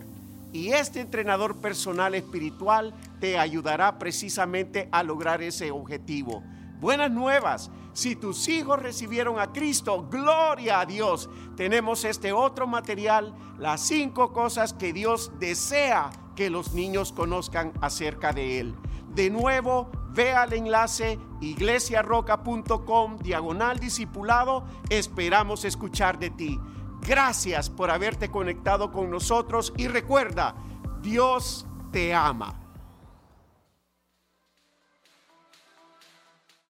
[0.51, 6.43] Y este entrenador personal espiritual te ayudará precisamente a lograr ese objetivo.
[6.79, 7.69] Buenas nuevas.
[7.93, 11.29] Si tus hijos recibieron a Cristo, gloria a Dios.
[11.57, 18.31] Tenemos este otro material, las cinco cosas que Dios desea que los niños conozcan acerca
[18.31, 18.75] de Él.
[19.13, 24.63] De nuevo, ve al enlace iglesiarroca.com diagonal discipulado.
[24.89, 26.59] Esperamos escuchar de ti.
[27.01, 30.55] Gracias por haberte conectado con nosotros y recuerda,
[31.01, 32.68] Dios te ama.